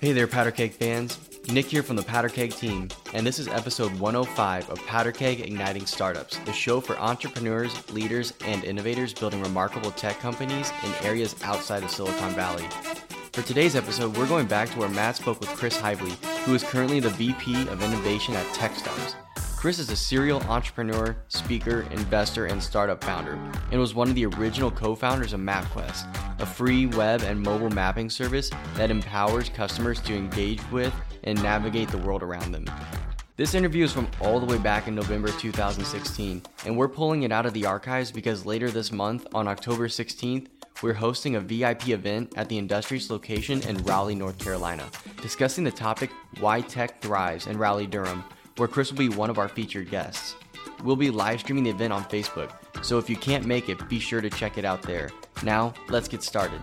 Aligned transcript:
Hey 0.00 0.12
there, 0.12 0.26
Powder 0.26 0.50
fans. 0.50 1.18
Nick 1.52 1.66
here 1.66 1.82
from 1.82 1.94
the 1.94 2.02
Powder 2.02 2.30
team, 2.30 2.88
and 3.12 3.26
this 3.26 3.38
is 3.38 3.48
episode 3.48 3.92
105 4.00 4.70
of 4.70 4.78
Powder 4.86 5.12
Igniting 5.20 5.84
Startups, 5.84 6.38
the 6.46 6.54
show 6.54 6.80
for 6.80 6.98
entrepreneurs, 6.98 7.74
leaders, 7.92 8.32
and 8.46 8.64
innovators 8.64 9.12
building 9.12 9.42
remarkable 9.42 9.90
tech 9.90 10.18
companies 10.18 10.72
in 10.84 11.06
areas 11.06 11.36
outside 11.42 11.82
of 11.82 11.90
Silicon 11.90 12.32
Valley. 12.32 12.64
For 13.34 13.42
today's 13.42 13.76
episode, 13.76 14.16
we're 14.16 14.26
going 14.26 14.46
back 14.46 14.70
to 14.70 14.78
where 14.78 14.88
Matt 14.88 15.16
spoke 15.16 15.38
with 15.38 15.50
Chris 15.50 15.76
Heivly, 15.76 16.12
who 16.44 16.54
is 16.54 16.64
currently 16.64 17.00
the 17.00 17.10
VP 17.10 17.68
of 17.68 17.82
Innovation 17.82 18.32
at 18.36 18.46
Techstars. 18.54 19.16
Chris 19.58 19.78
is 19.78 19.90
a 19.90 19.96
serial 19.96 20.40
entrepreneur, 20.44 21.14
speaker, 21.28 21.86
investor, 21.90 22.46
and 22.46 22.62
startup 22.62 23.04
founder, 23.04 23.38
and 23.70 23.78
was 23.78 23.94
one 23.94 24.08
of 24.08 24.14
the 24.14 24.24
original 24.24 24.70
co 24.70 24.94
founders 24.94 25.34
of 25.34 25.40
MapQuest, 25.40 26.29
a 26.40 26.46
free 26.46 26.86
web 26.86 27.22
and 27.22 27.40
mobile 27.40 27.70
mapping 27.70 28.10
service 28.10 28.50
that 28.74 28.90
empowers 28.90 29.48
customers 29.48 30.00
to 30.00 30.14
engage 30.14 30.60
with 30.70 30.92
and 31.24 31.42
navigate 31.42 31.88
the 31.88 31.98
world 31.98 32.22
around 32.22 32.52
them. 32.52 32.64
This 33.36 33.54
interview 33.54 33.84
is 33.84 33.92
from 33.92 34.08
all 34.20 34.40
the 34.40 34.46
way 34.46 34.58
back 34.58 34.88
in 34.88 34.94
November 34.94 35.28
2016, 35.28 36.42
and 36.66 36.76
we're 36.76 36.88
pulling 36.88 37.22
it 37.22 37.32
out 37.32 37.46
of 37.46 37.54
the 37.54 37.66
archives 37.66 38.10
because 38.12 38.44
later 38.44 38.70
this 38.70 38.92
month, 38.92 39.26
on 39.34 39.48
October 39.48 39.88
16th, 39.88 40.48
we're 40.82 40.92
hosting 40.94 41.36
a 41.36 41.40
VIP 41.40 41.88
event 41.88 42.32
at 42.36 42.48
the 42.48 42.58
Industrious 42.58 43.10
location 43.10 43.62
in 43.62 43.82
Raleigh, 43.84 44.14
North 44.14 44.38
Carolina, 44.38 44.86
discussing 45.22 45.64
the 45.64 45.70
topic 45.70 46.10
Why 46.38 46.60
Tech 46.60 47.00
Thrives 47.00 47.46
in 47.46 47.56
Raleigh, 47.56 47.86
Durham 47.86 48.24
where 48.60 48.68
Chris 48.68 48.90
will 48.90 48.98
be 48.98 49.08
one 49.08 49.30
of 49.30 49.38
our 49.38 49.48
featured 49.48 49.90
guests. 49.90 50.36
We'll 50.84 50.94
be 50.94 51.10
live 51.10 51.40
streaming 51.40 51.64
the 51.64 51.70
event 51.70 51.94
on 51.94 52.04
Facebook, 52.04 52.52
so 52.82 52.98
if 52.98 53.08
you 53.08 53.16
can't 53.16 53.46
make 53.46 53.70
it, 53.70 53.88
be 53.88 53.98
sure 53.98 54.20
to 54.20 54.28
check 54.28 54.58
it 54.58 54.66
out 54.66 54.82
there. 54.82 55.08
Now, 55.42 55.72
let's 55.88 56.08
get 56.08 56.22
started. 56.22 56.60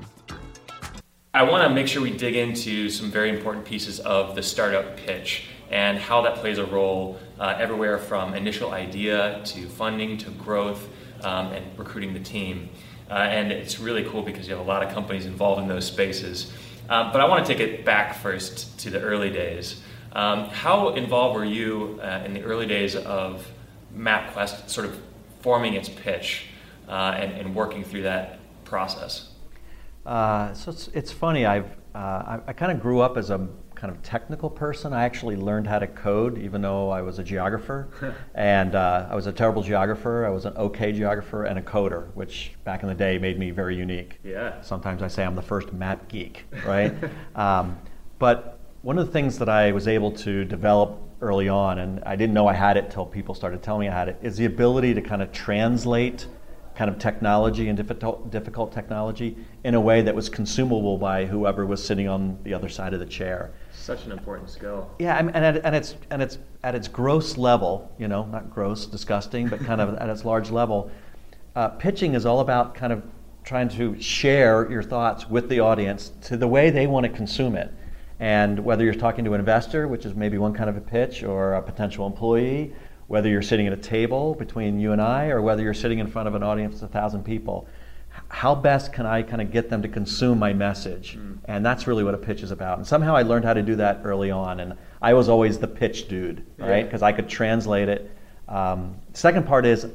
I 1.33 1.43
want 1.43 1.67
to 1.67 1.73
make 1.73 1.87
sure 1.87 2.01
we 2.01 2.15
dig 2.15 2.35
into 2.35 2.89
some 2.89 3.11
very 3.11 3.29
important 3.29 3.65
pieces 3.65 3.99
of 3.99 4.35
the 4.35 4.43
startup 4.43 4.97
pitch 4.97 5.45
and 5.69 5.97
how 5.97 6.21
that 6.21 6.35
plays 6.35 6.57
a 6.57 6.65
role 6.65 7.19
uh, 7.39 7.55
everywhere 7.57 7.97
from 7.97 8.33
initial 8.33 8.71
idea 8.71 9.41
to 9.45 9.67
funding 9.67 10.17
to 10.19 10.29
growth 10.31 10.87
um, 11.23 11.47
and 11.47 11.77
recruiting 11.77 12.13
the 12.13 12.19
team. 12.19 12.69
Uh, 13.09 13.13
and 13.13 13.51
it's 13.51 13.79
really 13.79 14.03
cool 14.05 14.21
because 14.21 14.47
you 14.47 14.55
have 14.55 14.65
a 14.65 14.67
lot 14.67 14.83
of 14.83 14.93
companies 14.93 15.25
involved 15.25 15.61
in 15.61 15.67
those 15.67 15.85
spaces. 15.85 16.53
Uh, 16.89 17.11
but 17.11 17.21
I 17.21 17.27
want 17.27 17.45
to 17.45 17.53
take 17.53 17.61
it 17.61 17.83
back 17.83 18.15
first 18.15 18.79
to 18.79 18.89
the 18.89 19.01
early 19.01 19.29
days. 19.29 19.81
Um, 20.13 20.49
how 20.49 20.89
involved 20.89 21.35
were 21.35 21.45
you 21.45 21.99
uh, 22.01 22.23
in 22.25 22.33
the 22.33 22.43
early 22.43 22.65
days 22.65 22.95
of 22.95 23.47
MapQuest 23.95 24.69
sort 24.69 24.87
of 24.87 24.99
forming 25.41 25.73
its 25.73 25.89
pitch 25.89 26.47
uh, 26.87 27.13
and, 27.17 27.33
and, 27.33 27.53
working 27.53 27.83
through 27.83 28.03
that 28.03 28.36
process? 28.67 29.29
Uh, 30.05 30.53
so 30.53 30.71
it's, 30.71 30.87
it's 30.89 31.11
funny. 31.11 31.45
I've, 31.45 31.69
uh, 31.93 31.97
I, 31.97 32.39
I 32.47 32.53
kind 32.53 32.71
of 32.71 32.79
grew 32.79 33.01
up 33.01 33.17
as 33.17 33.29
a 33.29 33.47
kind 33.75 33.93
of 33.93 34.01
technical 34.01 34.49
person. 34.49 34.91
I 34.91 35.03
actually 35.03 35.35
learned 35.35 35.67
how 35.67 35.79
to 35.79 35.87
code, 35.87 36.37
even 36.39 36.61
though 36.61 36.89
I 36.89 37.01
was 37.01 37.19
a 37.19 37.23
geographer. 37.23 37.89
and 38.35 38.73
uh, 38.73 39.07
I 39.09 39.15
was 39.15 39.27
a 39.27 39.31
terrible 39.31 39.61
geographer. 39.61 40.25
I 40.25 40.29
was 40.29 40.45
an 40.45 40.55
okay 40.57 40.91
geographer 40.91 41.43
and 41.45 41.59
a 41.59 41.61
coder, 41.61 42.13
which 42.15 42.53
back 42.63 42.81
in 42.81 42.89
the 42.89 42.95
day 42.95 43.17
made 43.17 43.37
me 43.37 43.51
very 43.51 43.75
unique. 43.75 44.19
Yeah. 44.23 44.59
Sometimes 44.61 45.03
I 45.03 45.07
say 45.07 45.23
I'm 45.23 45.35
the 45.35 45.41
first 45.41 45.73
map 45.73 46.07
geek, 46.07 46.45
right? 46.65 46.93
um, 47.35 47.77
but 48.17 48.59
one 48.81 48.97
of 48.97 49.05
the 49.05 49.11
things 49.11 49.37
that 49.39 49.49
I 49.49 49.71
was 49.71 49.87
able 49.87 50.11
to 50.13 50.43
develop 50.45 50.99
early 51.21 51.49
on, 51.49 51.79
and 51.79 52.03
I 52.03 52.15
didn't 52.15 52.33
know 52.33 52.47
I 52.47 52.53
had 52.53 52.77
it 52.77 52.89
till 52.89 53.05
people 53.05 53.35
started 53.35 53.61
telling 53.61 53.81
me 53.81 53.89
I 53.89 53.93
had 53.93 54.09
it, 54.09 54.17
is 54.21 54.37
the 54.37 54.45
ability 54.45 54.93
to 54.95 55.01
kind 55.01 55.21
of 55.21 55.31
translate 55.31 56.27
kind 56.77 56.91
of 56.91 56.99
technology 56.99 57.69
and 57.69 57.75
difficult, 57.75 58.29
difficult 58.29 58.71
technology 58.71 59.35
in 59.63 59.73
a 59.73 59.81
way 59.81 60.03
that 60.03 60.13
was 60.13 60.29
consumable 60.29 60.95
by 60.95 61.25
whoever 61.25 61.65
was 61.65 61.83
sitting 61.83 62.07
on 62.07 62.37
the 62.43 62.53
other 62.53 62.69
side 62.69 62.93
of 62.93 62.99
the 62.99 63.05
chair. 63.05 63.51
Such 63.73 64.05
an 64.05 64.11
important 64.11 64.47
skill. 64.47 64.87
Yeah, 64.99 65.17
and, 65.17 65.35
at, 65.35 65.65
and 65.65 65.75
it's 65.75 65.95
and 66.11 66.21
it's 66.21 66.37
at 66.63 66.75
its 66.75 66.87
gross 66.87 67.35
level, 67.35 67.91
you 67.97 68.07
know, 68.07 68.25
not 68.25 68.51
gross, 68.51 68.85
disgusting, 68.85 69.47
but 69.47 69.59
kind 69.61 69.81
of 69.81 69.95
at 69.99 70.07
its 70.07 70.23
large 70.23 70.51
level. 70.51 70.91
Uh, 71.55 71.69
pitching 71.69 72.13
is 72.13 72.27
all 72.27 72.41
about 72.41 72.75
kind 72.75 72.93
of 72.93 73.01
trying 73.43 73.69
to 73.69 73.99
share 73.99 74.69
your 74.69 74.83
thoughts 74.83 75.27
with 75.27 75.49
the 75.49 75.59
audience 75.59 76.11
to 76.21 76.37
the 76.37 76.47
way 76.47 76.69
they 76.69 76.85
want 76.85 77.05
to 77.05 77.11
consume 77.11 77.55
it. 77.55 77.73
And 78.19 78.63
whether 78.63 78.83
you're 78.83 78.93
talking 78.93 79.25
to 79.25 79.33
an 79.33 79.39
investor, 79.39 79.87
which 79.87 80.05
is 80.05 80.13
maybe 80.13 80.37
one 80.37 80.53
kind 80.53 80.69
of 80.69 80.77
a 80.77 80.81
pitch, 80.81 81.23
or 81.23 81.53
a 81.53 81.61
potential 81.61 82.05
employee, 82.05 82.73
whether 83.07 83.29
you're 83.29 83.41
sitting 83.41 83.67
at 83.67 83.73
a 83.73 83.77
table 83.77 84.35
between 84.35 84.79
you 84.79 84.91
and 84.91 85.01
I, 85.01 85.27
or 85.27 85.41
whether 85.41 85.63
you're 85.63 85.73
sitting 85.73 85.99
in 85.99 86.07
front 86.07 86.27
of 86.27 86.35
an 86.35 86.43
audience 86.43 86.81
of 86.81 86.89
a 86.89 86.93
thousand 86.93 87.23
people, 87.23 87.67
how 88.29 88.55
best 88.55 88.91
can 88.91 89.05
I 89.05 89.21
kind 89.21 89.41
of 89.41 89.51
get 89.51 89.69
them 89.69 89.81
to 89.81 89.87
consume 89.87 90.39
my 90.39 90.53
message? 90.53 91.17
Mm. 91.17 91.37
And 91.45 91.65
that's 91.65 91.87
really 91.87 92.03
what 92.03 92.13
a 92.13 92.17
pitch 92.17 92.41
is 92.41 92.51
about. 92.51 92.77
And 92.77 92.87
somehow 92.87 93.15
I 93.15 93.21
learned 93.21 93.45
how 93.45 93.53
to 93.53 93.61
do 93.61 93.75
that 93.75 94.01
early 94.03 94.31
on. 94.31 94.59
And 94.59 94.73
I 95.01 95.13
was 95.13 95.29
always 95.29 95.59
the 95.59 95.67
pitch 95.67 96.07
dude, 96.07 96.45
right? 96.57 96.83
Because 96.83 97.01
yeah. 97.01 97.07
I 97.07 97.11
could 97.13 97.29
translate 97.29 97.89
it. 97.89 98.11
Um, 98.47 98.95
second 99.13 99.45
part 99.45 99.65
is 99.65 99.87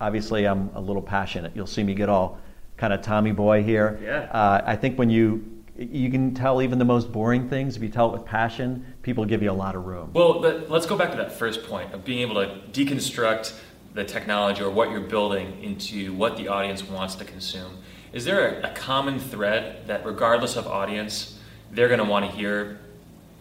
obviously 0.00 0.46
I'm 0.46 0.70
a 0.74 0.80
little 0.80 1.02
passionate. 1.02 1.52
You'll 1.54 1.66
see 1.66 1.82
me 1.82 1.94
get 1.94 2.08
all 2.08 2.38
kind 2.76 2.92
of 2.92 3.02
Tommy 3.02 3.32
boy 3.32 3.62
here. 3.62 3.98
Yeah. 4.02 4.30
Uh, 4.30 4.62
I 4.64 4.76
think 4.76 4.98
when 4.98 5.10
you 5.10 5.44
you 5.76 6.10
can 6.10 6.34
tell 6.34 6.60
even 6.60 6.78
the 6.78 6.84
most 6.84 7.10
boring 7.10 7.48
things 7.48 7.74
if 7.74 7.82
you 7.82 7.88
tell 7.88 8.10
it 8.10 8.12
with 8.12 8.26
passion 8.26 8.89
people 9.02 9.24
give 9.24 9.42
you 9.42 9.50
a 9.50 9.52
lot 9.52 9.74
of 9.74 9.86
room. 9.86 10.10
Well 10.12 10.40
let's 10.40 10.86
go 10.86 10.96
back 10.96 11.10
to 11.12 11.16
that 11.18 11.32
first 11.32 11.64
point 11.64 11.92
of 11.92 12.04
being 12.04 12.20
able 12.20 12.34
to 12.36 12.60
deconstruct 12.72 13.54
the 13.94 14.04
technology 14.04 14.62
or 14.62 14.70
what 14.70 14.90
you're 14.90 15.00
building 15.00 15.62
into 15.62 16.12
what 16.14 16.36
the 16.36 16.48
audience 16.48 16.84
wants 16.84 17.14
to 17.16 17.24
consume. 17.24 17.78
Is 18.12 18.24
there 18.24 18.60
a, 18.60 18.70
a 18.70 18.74
common 18.74 19.18
thread 19.18 19.86
that 19.86 20.04
regardless 20.04 20.56
of 20.56 20.66
audience 20.66 21.38
they're 21.72 21.88
going 21.88 22.00
to 22.00 22.04
want 22.04 22.28
to 22.28 22.36
hear 22.36 22.78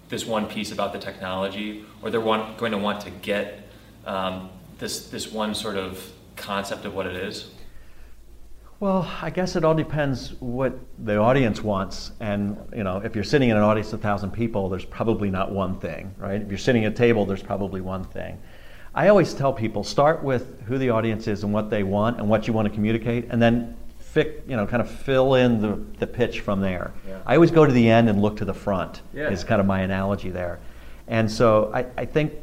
this 0.10 0.26
one 0.26 0.48
piece 0.48 0.72
about 0.72 0.94
the 0.94 1.00
technology 1.00 1.86
or 2.02 2.10
they're 2.10 2.22
want, 2.22 2.58
going 2.58 2.72
to 2.72 2.78
want 2.78 3.02
to 3.02 3.10
get 3.10 3.68
um, 4.06 4.50
this, 4.80 5.10
this 5.10 5.32
one 5.32 5.54
sort 5.54 5.76
of 5.76 6.12
concept 6.36 6.86
of 6.86 6.96
what 6.96 7.06
it 7.06 7.16
is 7.16 7.52
well, 8.80 9.12
I 9.22 9.30
guess 9.30 9.58
it 9.58 9.66
all 9.66 9.74
depends 9.74 10.34
what 10.40 10.74
the 11.04 11.18
audience 11.18 11.62
wants. 11.62 12.12
And, 12.22 12.58
you 12.74 12.84
know, 12.84 12.98
if 12.98 13.14
you're 13.14 13.26
sitting 13.26 13.50
in 13.50 13.58
an 13.58 13.64
audience 13.64 13.88
of 13.90 14.00
1,000 14.00 14.32
people, 14.32 14.70
there's 14.70 14.86
probably 14.86 15.30
not 15.30 15.52
one 15.52 15.80
thing, 15.80 16.16
right? 16.18 16.42
If 16.42 16.48
you're 16.48 16.58
sitting 16.58 16.86
at 16.86 16.94
a 16.94 16.96
table, 16.96 17.26
there's 17.26 17.44
probably 17.44 17.82
one 17.82 18.06
thing. 18.06 18.40
I 18.96 19.10
always 19.10 19.34
tell 19.34 19.52
people 19.52 19.84
start 19.84 20.24
with 20.24 20.62
who 20.62 20.78
the 20.78 20.92
audience 20.92 21.28
is 21.28 21.44
and 21.44 21.54
what 21.54 21.70
they 21.70 21.84
want 21.84 22.20
and 22.20 22.30
what 22.30 22.48
you 22.48 22.54
want 22.54 22.70
to 22.70 22.74
communicate, 22.74 23.28
and 23.30 23.42
then 23.42 23.76
fic, 24.16 24.42
you 24.48 24.56
know, 24.56 24.66
kind 24.66 24.82
of 24.82 24.90
fill 24.90 25.36
in 25.36 25.62
the, 25.62 25.80
the 26.00 26.08
pitch 26.08 26.40
from 26.40 26.62
there. 26.62 26.94
Yeah. 27.08 27.20
I 27.26 27.36
always 27.36 27.52
go 27.52 27.66
to 27.66 27.72
the 27.72 27.90
end 27.90 28.10
and 28.10 28.22
look 28.22 28.38
to 28.38 28.46
the 28.46 28.54
front, 28.54 29.02
yeah. 29.14 29.30
is 29.30 29.44
kind 29.44 29.60
of 29.60 29.68
my 29.68 29.82
analogy 29.82 30.30
there. 30.30 30.60
And 31.08 31.30
so 31.30 31.70
I, 31.74 31.86
I 31.98 32.06
think, 32.06 32.34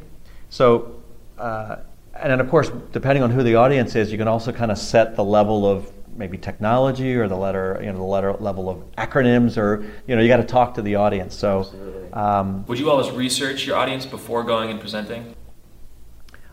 so, 0.49 1.01
uh, 1.39 1.77
and 2.13 2.31
then 2.31 2.39
of 2.39 2.49
course, 2.49 2.71
depending 2.91 3.23
on 3.23 3.31
who 3.31 3.41
the 3.43 3.55
audience 3.55 3.95
is, 3.95 4.11
you 4.11 4.17
can 4.19 4.27
also 4.27 4.51
kind 4.51 4.71
of 4.71 4.77
set 4.77 5.15
the 5.15 5.23
level 5.23 5.65
of 5.65 5.91
maybe 6.17 6.37
technology 6.37 7.15
or 7.15 7.27
the 7.27 7.37
letter, 7.37 7.79
you 7.81 7.91
know, 7.91 7.97
the 7.97 8.03
letter 8.03 8.33
level 8.33 8.69
of 8.69 8.83
acronyms, 8.97 9.57
or 9.57 9.85
you 10.07 10.15
know, 10.15 10.21
you 10.21 10.27
got 10.27 10.37
to 10.37 10.43
talk 10.43 10.73
to 10.75 10.81
the 10.81 10.95
audience. 10.95 11.35
So, 11.35 11.71
um, 12.13 12.65
would 12.65 12.79
you 12.79 12.89
always 12.89 13.11
research 13.11 13.65
your 13.65 13.77
audience 13.77 14.05
before 14.05 14.43
going 14.43 14.69
and 14.69 14.79
presenting? 14.79 15.35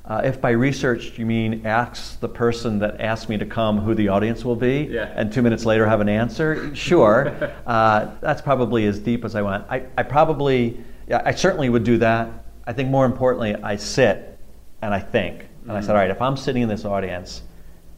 Uh, 0.07 0.21
if 0.23 0.39
by 0.39 0.51
research 0.51 1.19
you 1.19 1.25
mean 1.25 1.67
ask 1.67 2.21
the 2.21 2.29
person 2.29 2.79
that 2.79 3.01
asked 3.01 3.31
me 3.31 3.39
to 3.39 3.47
come 3.47 3.79
who 3.79 3.95
the 3.95 4.09
audience 4.09 4.45
will 4.45 4.57
be, 4.57 4.87
yeah. 4.91 5.11
and 5.17 5.33
two 5.33 5.41
minutes 5.41 5.65
later 5.65 5.87
have 5.87 6.01
an 6.01 6.11
answer, 6.11 6.75
sure. 6.77 7.55
uh, 7.67 8.11
that's 8.21 8.43
probably 8.43 8.85
as 8.87 8.99
deep 8.99 9.25
as 9.25 9.35
I 9.35 9.41
went. 9.41 9.65
I, 9.71 9.87
I 9.97 10.03
probably, 10.03 10.79
yeah, 11.09 11.23
I 11.25 11.33
certainly 11.33 11.71
would 11.71 11.85
do 11.85 11.97
that. 11.99 12.29
I 12.67 12.75
think 12.75 12.91
more 12.91 13.07
importantly, 13.07 13.55
I 13.55 13.77
sit 13.77 14.39
and 14.83 14.93
I 14.93 15.01
think. 15.01 15.41
And 15.41 15.49
mm-hmm. 15.49 15.71
I 15.71 15.81
said, 15.81 15.89
mm. 15.89 15.91
all 15.91 15.97
right, 15.97 16.11
if 16.11 16.21
I'm 16.21 16.37
sitting 16.37 16.63
in 16.63 16.69
this 16.69 16.85
audience, 16.85 17.41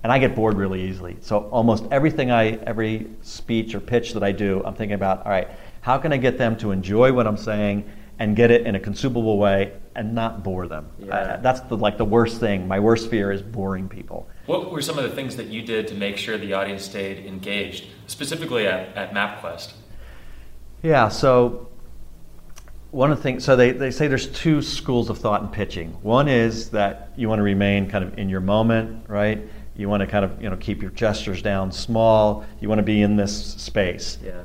and 0.07 0.13
I 0.13 0.21
get 0.21 0.37
bored 0.37 0.57
really 0.57 0.89
easily. 0.89 1.17
So 1.21 1.49
almost 1.51 1.85
everything 1.91 2.31
I, 2.31 2.51
every 2.63 3.11
speech 3.23 3.75
or 3.75 3.81
pitch 3.81 4.13
that 4.13 4.23
I 4.23 4.31
do, 4.31 4.63
I'm 4.65 4.73
thinking 4.73 4.95
about, 4.95 5.27
all 5.27 5.33
right, 5.33 5.49
how 5.81 5.99
can 5.99 6.13
I 6.13 6.17
get 6.17 6.39
them 6.39 6.57
to 6.59 6.71
enjoy 6.71 7.13
what 7.13 7.27
I'm 7.27 7.37
saying 7.37 7.91
and 8.21 8.37
get 8.37 8.53
it 8.53 8.69
in 8.69 8.77
a 8.77 8.79
consumable 8.79 9.37
way 9.37 9.73
and 9.97 10.15
not 10.15 10.45
bore 10.45 10.69
them? 10.69 10.89
Yeah. 11.01 11.13
Uh, 11.13 11.37
that's 11.39 11.59
the, 11.63 11.77
like 11.77 11.99
the 11.99 12.05
worst 12.05 12.39
thing. 12.39 12.69
My 12.69 12.79
worst 12.79 13.11
fear 13.11 13.33
is 13.33 13.43
boring 13.43 13.89
people. 13.89 14.29
What 14.47 14.71
were 14.71 14.81
some 14.81 14.97
of 14.97 15.03
the 15.03 15.11
things 15.11 15.35
that 15.35 15.49
you 15.49 15.63
did 15.63 15.89
to 15.89 15.95
make 15.97 16.19
sure 16.19 16.39
the 16.39 16.53
audience 16.53 16.85
stayed 16.85 17.27
engaged, 17.27 17.89
specifically 18.07 18.69
at, 18.69 18.97
at 18.97 19.13
MapQuest? 19.13 19.73
Yeah, 20.85 21.09
so 21.09 21.69
one 22.93 23.11
of 23.11 23.17
the 23.17 23.25
things, 23.25 23.45
so 23.45 23.57
they, 23.57 23.73
they 23.73 23.91
say 23.91 24.07
there's 24.07 24.29
two 24.29 24.63
schools 24.63 25.11
of 25.11 25.19
thought 25.19 25.43
in 25.43 25.49
pitching. 25.49 25.91
One 26.03 26.29
is 26.29 26.71
that 26.71 27.11
you 27.17 27.29
want 27.29 27.41
to 27.41 27.43
remain 27.43 27.91
kind 27.91 28.05
of 28.05 28.17
in 28.17 28.29
your 28.29 28.41
moment, 28.41 29.09
right? 29.09 29.49
You 29.77 29.89
want 29.89 30.01
to 30.01 30.07
kind 30.07 30.25
of 30.25 30.43
you 30.43 30.49
know 30.49 30.57
keep 30.57 30.83
your 30.83 30.91
gestures 30.93 31.43
down 31.43 31.71
small. 31.73 32.45
You 32.61 32.69
want 32.69 32.79
to 32.79 32.85
be 32.85 33.03
in 33.03 33.17
this 33.17 33.55
space. 33.55 34.19
Yeah. 34.25 34.43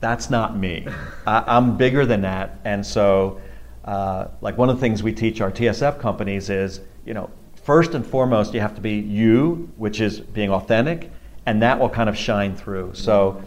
That's 0.00 0.30
not 0.30 0.56
me. 0.56 0.86
I, 1.26 1.56
am 1.56 1.76
bigger 1.76 2.06
than 2.06 2.22
that, 2.22 2.60
and 2.64 2.84
so 2.84 3.40
uh, 3.84 4.28
like 4.40 4.56
one 4.58 4.68
of 4.68 4.76
the 4.76 4.80
things 4.80 5.02
we 5.02 5.12
teach 5.12 5.40
our 5.40 5.50
TSF 5.50 5.98
companies 5.98 6.50
is 6.50 6.80
you 7.04 7.14
know 7.14 7.30
first 7.62 7.94
and 7.94 8.06
foremost 8.06 8.54
you 8.54 8.60
have 8.60 8.74
to 8.74 8.80
be 8.80 8.94
you, 8.94 9.70
which 9.76 10.00
is 10.00 10.20
being 10.20 10.50
authentic, 10.50 11.10
and 11.46 11.62
that 11.62 11.78
will 11.78 11.88
kind 11.88 12.08
of 12.08 12.16
shine 12.16 12.56
through. 12.56 12.94
So 12.94 13.42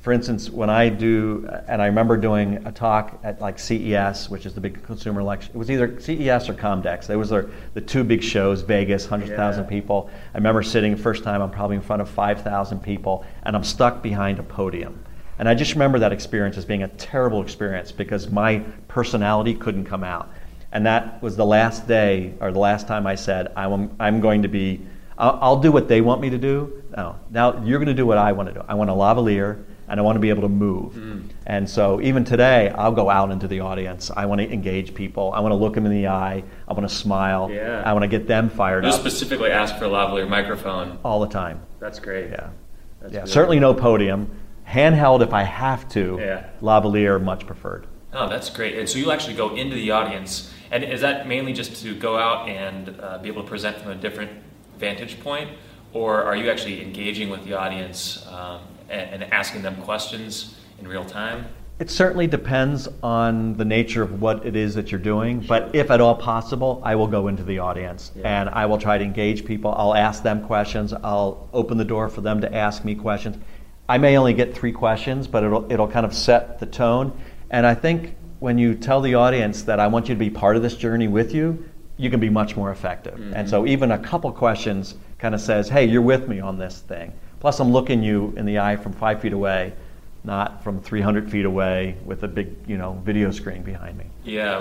for 0.00 0.12
instance, 0.12 0.48
when 0.48 0.70
I 0.70 0.88
do, 0.88 1.48
and 1.66 1.82
I 1.82 1.86
remember 1.86 2.16
doing 2.16 2.64
a 2.66 2.70
talk 2.72 3.18
at 3.24 3.40
like 3.40 3.58
CES, 3.58 4.30
which 4.30 4.46
is 4.46 4.54
the 4.54 4.60
big 4.60 4.82
consumer 4.84 5.20
election. 5.20 5.50
It 5.54 5.58
was 5.58 5.70
either 5.70 6.00
CES 6.00 6.48
or 6.48 6.54
Comdex. 6.54 7.06
Those 7.06 7.32
were 7.32 7.50
the 7.74 7.80
two 7.80 8.04
big 8.04 8.22
shows, 8.22 8.62
Vegas, 8.62 9.10
100,000 9.10 9.64
Yeah. 9.64 9.68
people. 9.68 10.08
I 10.34 10.38
remember 10.38 10.62
sitting 10.62 10.92
the 10.92 11.02
first 11.02 11.24
time, 11.24 11.42
I'm 11.42 11.50
probably 11.50 11.76
in 11.76 11.82
front 11.82 12.00
of 12.00 12.08
5,000 12.08 12.80
people, 12.80 13.24
and 13.42 13.56
I'm 13.56 13.64
stuck 13.64 14.02
behind 14.02 14.38
a 14.38 14.44
podium. 14.44 15.00
And 15.40 15.48
I 15.48 15.54
just 15.54 15.72
remember 15.74 15.98
that 16.00 16.12
experience 16.12 16.56
as 16.56 16.64
being 16.64 16.82
a 16.84 16.88
terrible 16.88 17.42
experience 17.42 17.92
because 17.92 18.30
my 18.30 18.60
personality 18.88 19.54
couldn't 19.54 19.84
come 19.84 20.04
out. 20.04 20.30
And 20.72 20.86
that 20.86 21.20
was 21.22 21.36
the 21.36 21.46
last 21.46 21.88
day, 21.88 22.34
or 22.40 22.52
the 22.52 22.58
last 22.58 22.86
time 22.86 23.06
I 23.06 23.14
said, 23.14 23.52
I'm, 23.56 23.90
I'm 23.98 24.20
going 24.20 24.42
to 24.42 24.48
be, 24.48 24.80
I'll, 25.16 25.38
I'll 25.40 25.60
do 25.60 25.72
what 25.72 25.88
they 25.88 26.00
want 26.00 26.20
me 26.20 26.30
to 26.30 26.38
do. 26.38 26.82
No, 26.96 27.16
now 27.30 27.62
you're 27.64 27.78
going 27.78 27.88
to 27.88 27.94
do 27.94 28.06
what 28.06 28.18
I 28.18 28.32
want 28.32 28.48
to 28.48 28.54
do. 28.54 28.62
I 28.68 28.74
want 28.74 28.90
a 28.90 28.92
lavalier, 28.92 29.64
and 29.88 29.98
I 29.98 30.02
want 30.02 30.16
to 30.16 30.20
be 30.20 30.28
able 30.28 30.42
to 30.42 30.48
move. 30.48 31.32
And 31.46 31.68
so 31.68 32.00
even 32.00 32.24
today, 32.24 32.68
I'll 32.70 32.92
go 32.92 33.08
out 33.08 33.30
into 33.30 33.48
the 33.48 33.60
audience. 33.60 34.10
I 34.14 34.26
want 34.26 34.40
to 34.40 34.52
engage 34.52 34.94
people. 34.94 35.32
I 35.32 35.40
want 35.40 35.52
to 35.52 35.56
look 35.56 35.74
them 35.74 35.86
in 35.86 35.92
the 35.92 36.08
eye. 36.08 36.44
I 36.68 36.72
want 36.74 36.88
to 36.88 36.94
smile. 36.94 37.50
Yeah. 37.50 37.82
I 37.84 37.92
want 37.94 38.02
to 38.02 38.08
get 38.08 38.26
them 38.26 38.50
fired 38.50 38.84
You 38.84 38.90
up 38.90 39.00
specifically 39.00 39.50
ask 39.50 39.76
for 39.78 39.84
a 39.86 39.88
lavalier 39.88 40.28
microphone. 40.28 40.98
all 41.04 41.20
the 41.20 41.28
time. 41.28 41.62
That's 41.80 41.98
great. 41.98 42.30
Yeah. 42.30 42.50
That's 43.00 43.12
yeah, 43.14 43.20
really- 43.20 43.30
certainly 43.30 43.60
no 43.60 43.74
podium. 43.74 44.30
Handheld 44.66 45.22
if 45.22 45.32
I 45.32 45.44
have 45.44 45.88
to. 45.90 46.18
Yeah. 46.20 46.44
Lavalier 46.60 47.22
much 47.22 47.46
preferred. 47.46 47.86
Oh, 48.12 48.28
that's 48.28 48.50
great. 48.50 48.78
And 48.78 48.88
so 48.88 48.98
you 48.98 49.10
actually 49.12 49.34
go 49.34 49.54
into 49.54 49.76
the 49.76 49.90
audience, 49.92 50.52
and 50.70 50.82
is 50.84 51.00
that 51.02 51.26
mainly 51.28 51.52
just 51.52 51.76
to 51.82 51.94
go 51.94 52.16
out 52.18 52.48
and 52.48 52.98
uh, 53.00 53.18
be 53.18 53.28
able 53.28 53.42
to 53.42 53.48
present 53.48 53.78
from 53.80 53.92
a 53.92 53.94
different 53.94 54.30
vantage 54.78 55.20
point, 55.20 55.50
or 55.92 56.22
are 56.24 56.36
you 56.36 56.50
actually 56.50 56.82
engaging 56.82 57.30
with 57.30 57.44
the 57.44 57.54
audience 57.54 58.26
um, 58.28 58.60
and, 58.88 59.22
and 59.22 59.32
asking 59.32 59.62
them 59.62 59.76
questions 59.82 60.56
in 60.78 60.88
real 60.88 61.04
time? 61.04 61.46
It 61.78 61.90
certainly 61.90 62.26
depends 62.26 62.88
on 63.04 63.54
the 63.56 63.64
nature 63.64 64.02
of 64.02 64.20
what 64.20 64.44
it 64.44 64.56
is 64.56 64.74
that 64.74 64.90
you're 64.90 65.00
doing, 65.00 65.38
but 65.40 65.76
if 65.76 65.92
at 65.92 66.00
all 66.00 66.16
possible, 66.16 66.82
I 66.84 66.96
will 66.96 67.06
go 67.06 67.28
into 67.28 67.44
the 67.44 67.60
audience 67.60 68.10
Yeah. 68.16 68.40
and 68.40 68.48
I 68.48 68.66
will 68.66 68.78
try 68.78 68.98
to 68.98 69.04
engage 69.04 69.44
people. 69.44 69.72
I'll 69.76 69.94
ask 69.94 70.24
them 70.24 70.44
questions. 70.44 70.92
I'll 70.92 71.48
open 71.52 71.78
the 71.78 71.84
door 71.84 72.08
for 72.08 72.20
them 72.20 72.40
to 72.40 72.52
ask 72.52 72.84
me 72.84 72.96
questions. 72.96 73.36
I 73.88 73.98
may 73.98 74.18
only 74.18 74.34
get 74.34 74.54
three 74.54 74.72
questions, 74.72 75.28
but 75.28 75.44
it'll, 75.44 75.70
it'll 75.72 75.86
kind 75.86 76.04
of 76.04 76.12
set 76.12 76.58
the 76.58 76.66
tone. 76.66 77.12
And 77.50 77.64
I 77.64 77.74
think 77.74 78.16
when 78.40 78.58
you 78.58 78.74
tell 78.74 79.00
the 79.00 79.14
audience 79.14 79.62
that 79.62 79.78
I 79.78 79.86
want 79.86 80.08
you 80.08 80.14
to 80.16 80.18
be 80.18 80.30
part 80.30 80.56
of 80.56 80.62
this 80.62 80.76
journey 80.76 81.06
with 81.06 81.32
you, 81.32 81.64
you 81.96 82.10
can 82.10 82.18
be 82.18 82.28
much 82.28 82.56
more 82.56 82.72
effective. 82.72 83.14
Mm-hmm. 83.14 83.34
And 83.34 83.48
so 83.48 83.66
even 83.66 83.92
a 83.92 83.98
couple 83.98 84.32
questions 84.32 84.96
kind 85.18 85.34
of 85.34 85.40
says, 85.40 85.68
hey, 85.68 85.84
you're 85.84 86.02
with 86.02 86.28
me 86.28 86.40
on 86.40 86.58
this 86.58 86.80
thing. 86.80 87.12
Plus, 87.40 87.60
I'm 87.60 87.70
looking 87.72 88.02
you 88.02 88.34
in 88.36 88.46
the 88.46 88.58
eye 88.58 88.76
from 88.76 88.92
five 88.92 89.20
feet 89.20 89.32
away, 89.32 89.72
not 90.24 90.64
from 90.64 90.80
300 90.80 91.30
feet 91.30 91.44
away 91.44 91.96
with 92.04 92.24
a 92.24 92.28
big, 92.28 92.54
you 92.66 92.76
know, 92.76 93.00
video 93.04 93.30
screen 93.30 93.62
behind 93.62 93.96
me. 93.96 94.06
Yeah, 94.24 94.58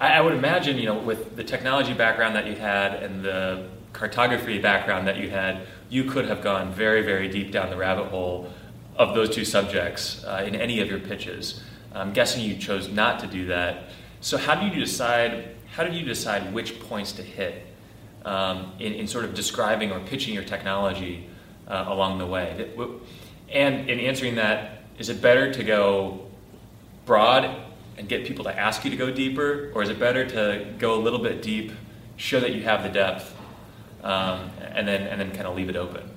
I 0.00 0.20
would 0.20 0.34
imagine, 0.34 0.78
you 0.78 0.86
know, 0.86 0.98
with 0.98 1.36
the 1.36 1.44
technology 1.44 1.94
background 1.94 2.34
that 2.34 2.46
you 2.46 2.56
had 2.56 2.94
and 2.94 3.24
the 3.24 3.68
cartography 3.92 4.58
background 4.58 5.06
that 5.06 5.16
you 5.16 5.30
had, 5.30 5.60
you 5.90 6.04
could 6.04 6.24
have 6.24 6.42
gone 6.42 6.72
very, 6.72 7.02
very 7.02 7.28
deep 7.28 7.52
down 7.52 7.70
the 7.70 7.76
rabbit 7.76 8.06
hole 8.06 8.50
of 8.96 9.14
those 9.14 9.30
two 9.30 9.44
subjects 9.44 10.24
uh, 10.24 10.42
in 10.44 10.56
any 10.56 10.80
of 10.80 10.88
your 10.88 10.98
pitches. 10.98 11.62
I'm 11.94 12.12
guessing 12.12 12.42
you 12.42 12.56
chose 12.56 12.88
not 12.88 13.20
to 13.20 13.26
do 13.28 13.46
that. 13.46 13.84
So 14.20 14.38
how 14.38 14.54
do 14.54 14.66
you 14.66 14.74
decide? 14.74 15.54
How 15.76 15.84
did 15.84 15.94
you 15.94 16.04
decide 16.04 16.52
which 16.52 16.80
points 16.80 17.12
to 17.12 17.22
hit 17.22 17.66
um, 18.24 18.72
in, 18.78 18.92
in 18.92 19.06
sort 19.06 19.24
of 19.24 19.34
describing 19.34 19.92
or 19.92 20.00
pitching 20.00 20.34
your 20.34 20.44
technology 20.44 21.28
uh, 21.68 21.84
along 21.88 22.18
the 22.18 22.26
way? 22.26 22.70
And 23.50 23.90
in 23.90 24.00
answering 24.00 24.36
that, 24.36 24.84
is 24.98 25.08
it 25.08 25.20
better 25.20 25.52
to 25.52 25.64
go 25.64 26.26
broad 27.06 27.48
and 27.96 28.08
get 28.08 28.24
people 28.24 28.44
to 28.44 28.58
ask 28.58 28.84
you 28.84 28.90
to 28.90 28.96
go 28.96 29.10
deeper, 29.10 29.70
or 29.74 29.82
is 29.82 29.88
it 29.88 29.98
better 29.98 30.24
to 30.26 30.66
go 30.78 30.94
a 30.94 31.00
little 31.00 31.18
bit 31.18 31.42
deep, 31.42 31.72
show 32.16 32.40
that 32.40 32.54
you 32.54 32.62
have 32.62 32.82
the 32.82 32.88
depth, 32.88 33.34
um, 34.02 34.50
and 34.60 34.86
then 34.88 35.06
and 35.06 35.20
then 35.20 35.30
kind 35.30 35.46
of 35.46 35.56
leave 35.56 35.68
it 35.68 35.76
open? 35.76 36.11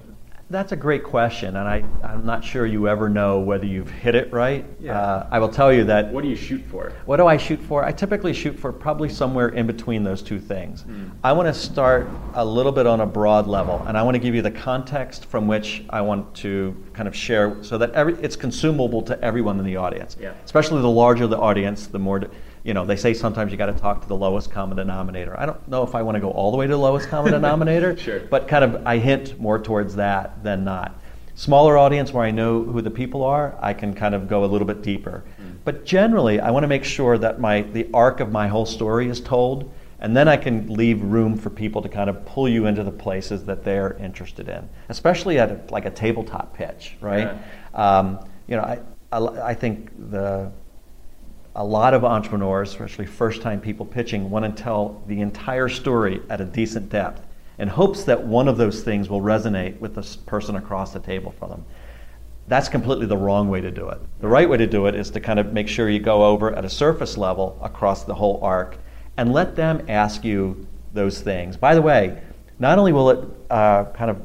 That's 0.47 0.71
a 0.71 0.75
great 0.75 1.03
question, 1.03 1.55
and 1.55 1.67
I, 1.67 1.83
I'm 2.03 2.23
not 2.23 2.43
sure 2.43 2.67
you 2.67 2.87
ever 2.87 3.09
know 3.09 3.39
whether 3.39 3.65
you've 3.65 3.89
hit 3.89 4.13
it 4.13 4.31
right. 4.31 4.63
Yeah. 4.79 4.99
Uh, 4.99 5.27
I 5.31 5.39
will 5.39 5.49
tell 5.49 5.73
you 5.73 5.85
that 5.85 6.11
What 6.11 6.21
do 6.21 6.29
you 6.29 6.35
shoot 6.35 6.63
for? 6.69 6.93
What 7.05 7.17
do 7.17 7.25
I 7.25 7.35
shoot 7.35 7.59
for? 7.59 7.83
I 7.83 7.91
typically 7.91 8.31
shoot 8.31 8.57
for 8.57 8.71
probably 8.71 9.09
somewhere 9.09 9.49
in 9.49 9.65
between 9.65 10.03
those 10.03 10.21
two 10.21 10.39
things. 10.39 10.85
I 11.23 11.33
want 11.33 11.47
to 11.47 11.53
start 11.53 12.07
a 12.35 12.45
little 12.45 12.71
bit 12.71 12.85
on 12.85 13.01
a 13.01 13.07
broad 13.07 13.47
level, 13.47 13.83
and 13.87 13.97
I 13.97 14.03
want 14.03 14.13
to 14.13 14.19
give 14.19 14.35
you 14.35 14.43
the 14.43 14.51
context 14.51 15.25
from 15.25 15.47
which 15.47 15.83
I 15.89 16.01
want 16.01 16.35
to 16.35 16.75
kind 16.93 17.07
of 17.07 17.15
share 17.15 17.63
so 17.63 17.79
that 17.79 17.91
every, 17.93 18.13
it's 18.21 18.35
consumable 18.35 19.01
to 19.01 19.19
everyone 19.23 19.57
in 19.57 19.65
the 19.65 19.77
audience. 19.77 20.15
Yeah. 20.19 20.33
Especially 20.43 20.79
the 20.79 20.87
larger 20.87 21.25
the 21.25 21.39
audience, 21.39 21.87
the 21.87 21.97
more, 21.97 22.21
you 22.65 22.73
know, 22.73 22.83
they 22.83 22.95
say 22.95 23.13
sometimes 23.13 23.51
you 23.51 23.57
got 23.59 23.67
to 23.67 23.73
talk 23.73 24.01
to 24.01 24.07
the 24.07 24.15
lowest 24.15 24.49
common 24.51 24.75
denominator. 24.77 25.39
I 25.39 25.45
don't 25.45 25.65
know 25.67 25.83
if 25.83 25.93
I 25.93 26.01
want 26.01 26.15
to 26.15 26.19
go 26.19 26.31
all 26.31 26.49
the 26.49 26.57
way 26.57 26.65
to 26.65 26.73
the 26.73 26.79
lowest 26.79 27.09
common 27.09 27.31
denominator, 27.39 27.95
Sure. 27.95 28.21
but 28.21 28.47
kind 28.47 28.63
of 28.63 28.85
I 28.87 28.97
hint 28.97 29.39
more 29.39 29.59
towards 29.59 29.95
that 29.97 30.43
than 30.43 30.63
not. 30.63 30.99
Smaller 31.35 31.77
audience 31.77 32.11
where 32.11 32.23
I 32.25 32.31
know 32.31 32.63
who 32.63 32.81
the 32.81 32.89
people 32.89 33.23
are, 33.23 33.55
I 33.61 33.73
can 33.73 33.93
kind 33.93 34.15
of 34.15 34.27
go 34.27 34.43
a 34.43 34.47
little 34.47 34.65
bit 34.65 34.81
deeper. 34.81 35.23
But 35.63 35.85
generally, 35.85 36.39
I 36.39 36.49
want 36.49 36.63
to 36.63 36.67
make 36.67 36.83
sure 36.83 37.17
that 37.17 37.39
my 37.39 37.61
the 37.61 37.87
arc 37.93 38.19
of 38.19 38.31
my 38.31 38.47
whole 38.47 38.65
story 38.65 39.09
is 39.09 39.19
told, 39.19 39.71
and 39.99 40.15
then 40.15 40.27
I 40.27 40.37
can 40.37 40.67
leave 40.73 41.01
room 41.01 41.35
for 41.37 41.49
people 41.49 41.81
to 41.81 41.89
kind 41.89 42.09
of 42.09 42.25
pull 42.25 42.47
you 42.47 42.65
into 42.67 42.83
the 42.83 42.91
places 42.91 43.43
that 43.45 43.63
they're 43.63 43.93
interested 43.97 44.47
in, 44.47 44.69
especially 44.89 45.37
at 45.39 45.51
a, 45.51 45.59
like 45.71 45.85
a 45.85 45.91
tabletop 45.91 46.55
pitch, 46.55 46.95
right? 47.01 47.31
Um, 47.73 48.19
you 48.47 48.55
know, 48.55 48.61
I, 48.63 48.79
I, 49.11 49.49
I 49.49 49.53
think 49.55 49.89
the 50.11 50.51
a 51.55 51.63
lot 51.63 51.93
of 51.93 52.03
entrepreneurs, 52.03 52.69
especially 52.69 53.05
first 53.05 53.41
time 53.41 53.61
people 53.61 53.85
pitching, 53.85 54.29
want 54.29 54.45
to 54.45 54.63
tell 54.63 55.01
the 55.07 55.21
entire 55.21 55.69
story 55.69 56.21
at 56.29 56.41
a 56.41 56.45
decent 56.45 56.89
depth 56.89 57.25
in 57.57 57.69
hopes 57.69 58.03
that 58.03 58.21
one 58.21 58.49
of 58.49 58.57
those 58.57 58.83
things 58.83 59.09
will 59.09 59.21
resonate 59.21 59.79
with 59.79 59.95
the 59.95 60.17
person 60.25 60.57
across 60.57 60.91
the 60.91 60.99
table 60.99 61.31
from 61.31 61.49
them. 61.49 61.65
That's 62.47 62.67
completely 62.67 63.05
the 63.05 63.17
wrong 63.17 63.49
way 63.49 63.61
to 63.61 63.71
do 63.71 63.87
it. 63.89 63.99
The 64.19 64.27
right 64.27 64.47
way 64.47 64.57
to 64.57 64.67
do 64.67 64.85
it 64.87 64.95
is 64.95 65.09
to 65.11 65.21
kind 65.21 65.39
of 65.39 65.53
make 65.53 65.69
sure 65.69 65.89
you 65.89 65.99
go 65.99 66.25
over 66.25 66.53
at 66.53 66.65
a 66.65 66.69
surface 66.69 67.17
level 67.17 67.57
across 67.61 68.03
the 68.03 68.13
whole 68.13 68.39
arc 68.43 68.77
and 69.17 69.31
let 69.31 69.55
them 69.55 69.85
ask 69.87 70.25
you 70.25 70.67
those 70.93 71.21
things. 71.21 71.55
By 71.55 71.73
the 71.73 71.81
way, 71.81 72.21
not 72.59 72.77
only 72.77 72.91
will 72.91 73.09
it 73.09 73.29
uh, 73.49 73.85
kind 73.85 74.11
of 74.11 74.21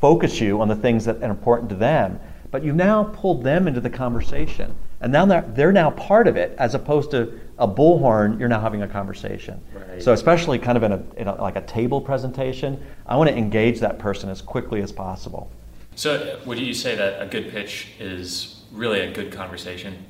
focus 0.00 0.38
you 0.40 0.60
on 0.60 0.68
the 0.68 0.76
things 0.76 1.06
that 1.06 1.22
are 1.22 1.30
important 1.30 1.70
to 1.70 1.76
them, 1.76 2.20
but 2.50 2.62
you've 2.62 2.76
now 2.76 3.04
pulled 3.04 3.42
them 3.42 3.66
into 3.66 3.80
the 3.80 3.90
conversation. 3.90 4.76
And 5.04 5.12
now 5.12 5.26
they're, 5.26 5.44
they're 5.48 5.72
now 5.72 5.90
part 5.90 6.26
of 6.26 6.38
it, 6.38 6.56
as 6.58 6.74
opposed 6.74 7.10
to 7.10 7.38
a 7.58 7.68
bullhorn, 7.68 8.40
you're 8.40 8.48
now 8.48 8.58
having 8.58 8.80
a 8.80 8.88
conversation. 8.88 9.60
Right. 9.74 10.02
So, 10.02 10.14
especially 10.14 10.58
kind 10.58 10.78
of 10.78 10.82
in 10.82 10.92
a, 10.92 11.02
in 11.18 11.28
a 11.28 11.34
like 11.34 11.56
a 11.56 11.60
table 11.60 12.00
presentation, 12.00 12.82
I 13.04 13.14
want 13.18 13.28
to 13.28 13.36
engage 13.36 13.80
that 13.80 13.98
person 13.98 14.30
as 14.30 14.40
quickly 14.40 14.80
as 14.80 14.92
possible. 14.92 15.50
So, 15.94 16.40
would 16.46 16.58
you 16.58 16.72
say 16.72 16.96
that 16.96 17.20
a 17.20 17.26
good 17.26 17.50
pitch 17.50 17.88
is 18.00 18.62
really 18.72 19.00
a 19.00 19.12
good 19.12 19.30
conversation? 19.30 20.06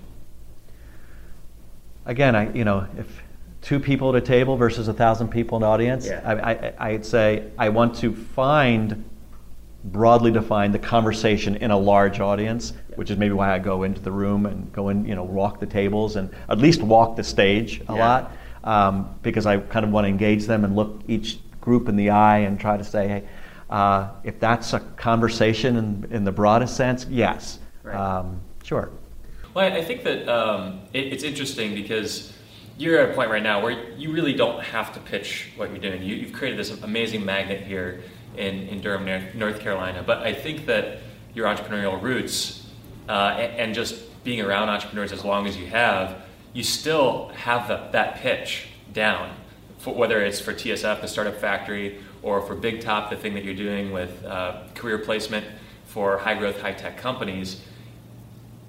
Again, 2.06 2.36
I, 2.36 2.52
you 2.52 2.64
know, 2.64 2.86
if 2.96 3.20
two 3.62 3.80
people 3.80 4.10
at 4.10 4.22
a 4.22 4.24
table 4.24 4.56
versus 4.56 4.86
a 4.86 4.94
thousand 4.94 5.26
people 5.26 5.56
in 5.56 5.64
an 5.64 5.70
audience, 5.70 6.06
Yeah. 6.06 6.20
I, 6.24 6.52
I, 6.52 6.74
I'd 6.90 7.04
say 7.04 7.50
I 7.58 7.68
want 7.68 7.96
to 7.96 8.14
find 8.14 9.04
broadly 9.84 10.30
define 10.30 10.72
the 10.72 10.78
conversation 10.78 11.56
in 11.56 11.70
a 11.70 11.76
large 11.76 12.20
audience, 12.20 12.72
which 12.96 13.10
is 13.10 13.16
maybe 13.16 13.34
why 13.34 13.52
I 13.54 13.58
go 13.58 13.82
into 13.82 14.00
the 14.00 14.10
room 14.12 14.46
and 14.46 14.72
go 14.72 14.88
in, 14.88 15.04
you 15.04 15.14
know, 15.14 15.24
walk 15.24 15.60
the 15.60 15.66
tables 15.66 16.16
and 16.16 16.30
at 16.48 16.58
least 16.58 16.82
walk 16.82 17.16
the 17.16 17.24
stage 17.24 17.80
a 17.88 17.94
Yeah. 17.94 18.06
lot, 18.06 18.32
um, 18.64 19.14
because 19.22 19.46
I 19.46 19.58
kind 19.58 19.84
of 19.84 19.92
want 19.92 20.04
to 20.04 20.08
engage 20.08 20.46
them 20.46 20.64
and 20.64 20.76
look 20.76 21.02
each 21.08 21.38
group 21.60 21.88
in 21.88 21.96
the 21.96 22.10
eye 22.10 22.38
and 22.38 22.58
try 22.58 22.76
to 22.76 22.84
say, 22.84 23.08
hey, 23.08 23.24
uh, 23.70 24.08
if 24.24 24.38
that's 24.38 24.72
a 24.72 24.80
conversation 24.80 25.76
in, 25.76 26.06
in 26.10 26.24
the 26.24 26.32
broadest 26.32 26.76
sense, 26.76 27.06
yes, 27.10 27.58
Right. 27.82 27.96
um, 27.96 28.40
sure. 28.62 28.90
Well, 29.54 29.72
I 29.72 29.78
I 29.78 29.84
think 29.84 30.02
that 30.04 30.28
um, 30.28 30.80
it, 30.92 31.12
it's 31.12 31.22
interesting 31.24 31.74
because 31.74 32.32
you're 32.76 32.98
at 33.00 33.10
a 33.10 33.14
point 33.14 33.30
right 33.30 33.42
now 33.42 33.62
where 33.62 33.72
you 33.96 34.12
really 34.12 34.34
don't 34.34 34.60
have 34.62 34.92
to 34.94 35.00
pitch 35.00 35.50
what 35.56 35.70
you're 35.70 35.78
doing. 35.78 36.02
You, 36.02 36.16
you've 36.16 36.32
created 36.32 36.58
this 36.58 36.70
amazing 36.82 37.24
magnet 37.24 37.60
here 37.62 38.02
in, 38.36 38.66
in 38.68 38.80
Durham, 38.80 39.04
North- 39.04 39.34
North 39.34 39.60
Carolina. 39.60 40.02
But 40.04 40.18
I 40.18 40.34
think 40.34 40.66
that 40.66 40.98
your 41.34 41.46
entrepreneurial 41.46 42.00
roots 42.02 42.63
uh, 43.08 43.37
and, 43.38 43.61
and 43.61 43.75
just 43.75 44.23
being 44.25 44.40
around 44.40 44.68
entrepreneurs 44.68 45.12
as 45.12 45.25
long 45.25 45.46
as 45.46 45.56
you 45.56 45.66
have, 45.66 46.23
you 46.52 46.62
still 46.62 47.28
have 47.28 47.68
the, 47.68 47.88
that 47.92 48.16
pitch 48.16 48.68
down. 48.92 49.30
For, 49.78 49.94
whether 49.94 50.23
it's 50.23 50.40
for 50.40 50.54
TSF, 50.54 51.00
the 51.02 51.08
Startup 51.08 51.34
Factory, 51.37 51.99
or 52.23 52.40
for 52.40 52.54
Big 52.54 52.80
Top, 52.80 53.11
the 53.11 53.16
thing 53.16 53.34
that 53.34 53.44
you're 53.44 53.54
doing 53.54 53.92
with 53.92 54.25
uh, 54.25 54.62
career 54.75 54.99
placement 54.99 55.44
for 55.84 56.16
high 56.16 56.34
growth, 56.34 56.61
high 56.61 56.73
tech 56.73 56.96
companies 56.96 57.61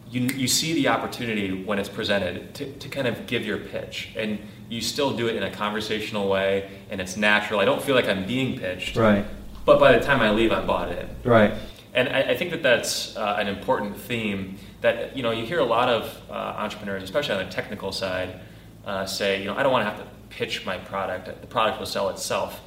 you, 0.09 0.21
you 0.21 0.47
see 0.47 0.73
the 0.73 0.87
opportunity 0.87 1.63
when 1.63 1.79
it's 1.79 1.89
presented 1.89 2.53
to, 2.55 2.71
to 2.73 2.89
kind 2.89 3.07
of 3.07 3.25
give 3.27 3.45
your 3.45 3.57
pitch 3.57 4.11
and 4.15 4.39
you 4.69 4.81
still 4.81 5.15
do 5.15 5.27
it 5.27 5.35
in 5.35 5.43
a 5.43 5.51
conversational 5.51 6.29
way 6.29 6.69
and 6.89 7.01
it's 7.01 7.17
natural 7.17 7.59
i 7.59 7.65
don't 7.65 7.81
feel 7.81 7.95
like 7.95 8.07
i'm 8.07 8.25
being 8.25 8.57
pitched 8.57 8.95
Right. 8.95 9.25
but 9.65 9.79
by 9.79 9.97
the 9.97 10.03
time 10.03 10.21
i 10.21 10.29
leave 10.29 10.51
i'm 10.51 10.67
bought 10.67 10.91
in 10.91 11.07
Right. 11.23 11.53
And 11.95 12.09
I, 12.09 12.21
I 12.31 12.37
think 12.37 12.51
that 12.51 12.61
that's 12.61 13.15
uh, 13.15 13.37
an 13.39 13.47
important 13.47 13.97
theme 13.97 14.57
that 14.81 15.15
you 15.15 15.23
know 15.23 15.31
you 15.31 15.45
hear 15.45 15.59
a 15.59 15.65
lot 15.65 15.89
of 15.89 16.21
uh, 16.29 16.33
entrepreneurs, 16.33 17.01
especially 17.01 17.35
on 17.35 17.45
the 17.45 17.51
technical 17.51 17.91
side, 17.91 18.41
uh, 18.85 19.05
say, 19.05 19.39
you 19.39 19.45
know, 19.45 19.55
I 19.55 19.63
don't 19.63 19.71
want 19.71 19.85
to 19.85 19.89
have 19.89 19.99
to 19.99 20.07
pitch 20.29 20.65
my 20.65 20.77
product. 20.77 21.41
The 21.41 21.47
product 21.47 21.79
will 21.79 21.85
sell 21.87 22.09
itself. 22.09 22.61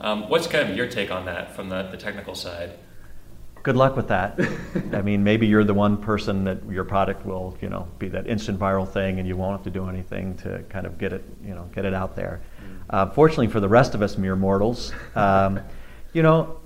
Um, 0.00 0.28
what's 0.28 0.48
kind 0.48 0.68
of 0.68 0.76
your 0.76 0.88
take 0.88 1.12
on 1.12 1.26
that 1.26 1.54
from 1.54 1.68
the, 1.68 1.84
the 1.84 1.96
technical 1.96 2.34
side? 2.34 2.72
Good 3.62 3.76
luck 3.76 3.94
with 3.94 4.08
that. 4.08 4.40
I 4.92 5.02
mean, 5.02 5.22
maybe 5.22 5.46
you're 5.46 5.62
the 5.62 5.74
one 5.74 5.96
person 5.96 6.42
that 6.44 6.58
your 6.68 6.82
product 6.82 7.24
will, 7.24 7.56
you 7.60 7.68
know, 7.68 7.86
be 8.00 8.08
that 8.08 8.26
instant 8.26 8.58
viral 8.58 8.88
thing, 8.88 9.20
and 9.20 9.28
you 9.28 9.36
won't 9.36 9.52
have 9.52 9.62
to 9.62 9.70
do 9.70 9.88
anything 9.88 10.36
to 10.38 10.64
kind 10.68 10.84
of 10.84 10.98
get 10.98 11.12
it, 11.12 11.22
you 11.44 11.54
know, 11.54 11.70
get 11.72 11.84
it 11.84 11.94
out 11.94 12.16
there. 12.16 12.40
Mm. 12.60 12.80
Uh, 12.90 13.10
fortunately 13.10 13.46
for 13.46 13.60
the 13.60 13.68
rest 13.68 13.94
of 13.94 14.02
us 14.02 14.18
mere 14.18 14.34
mortals, 14.34 14.92
um, 15.14 15.60
you 16.12 16.24
know, 16.24 16.58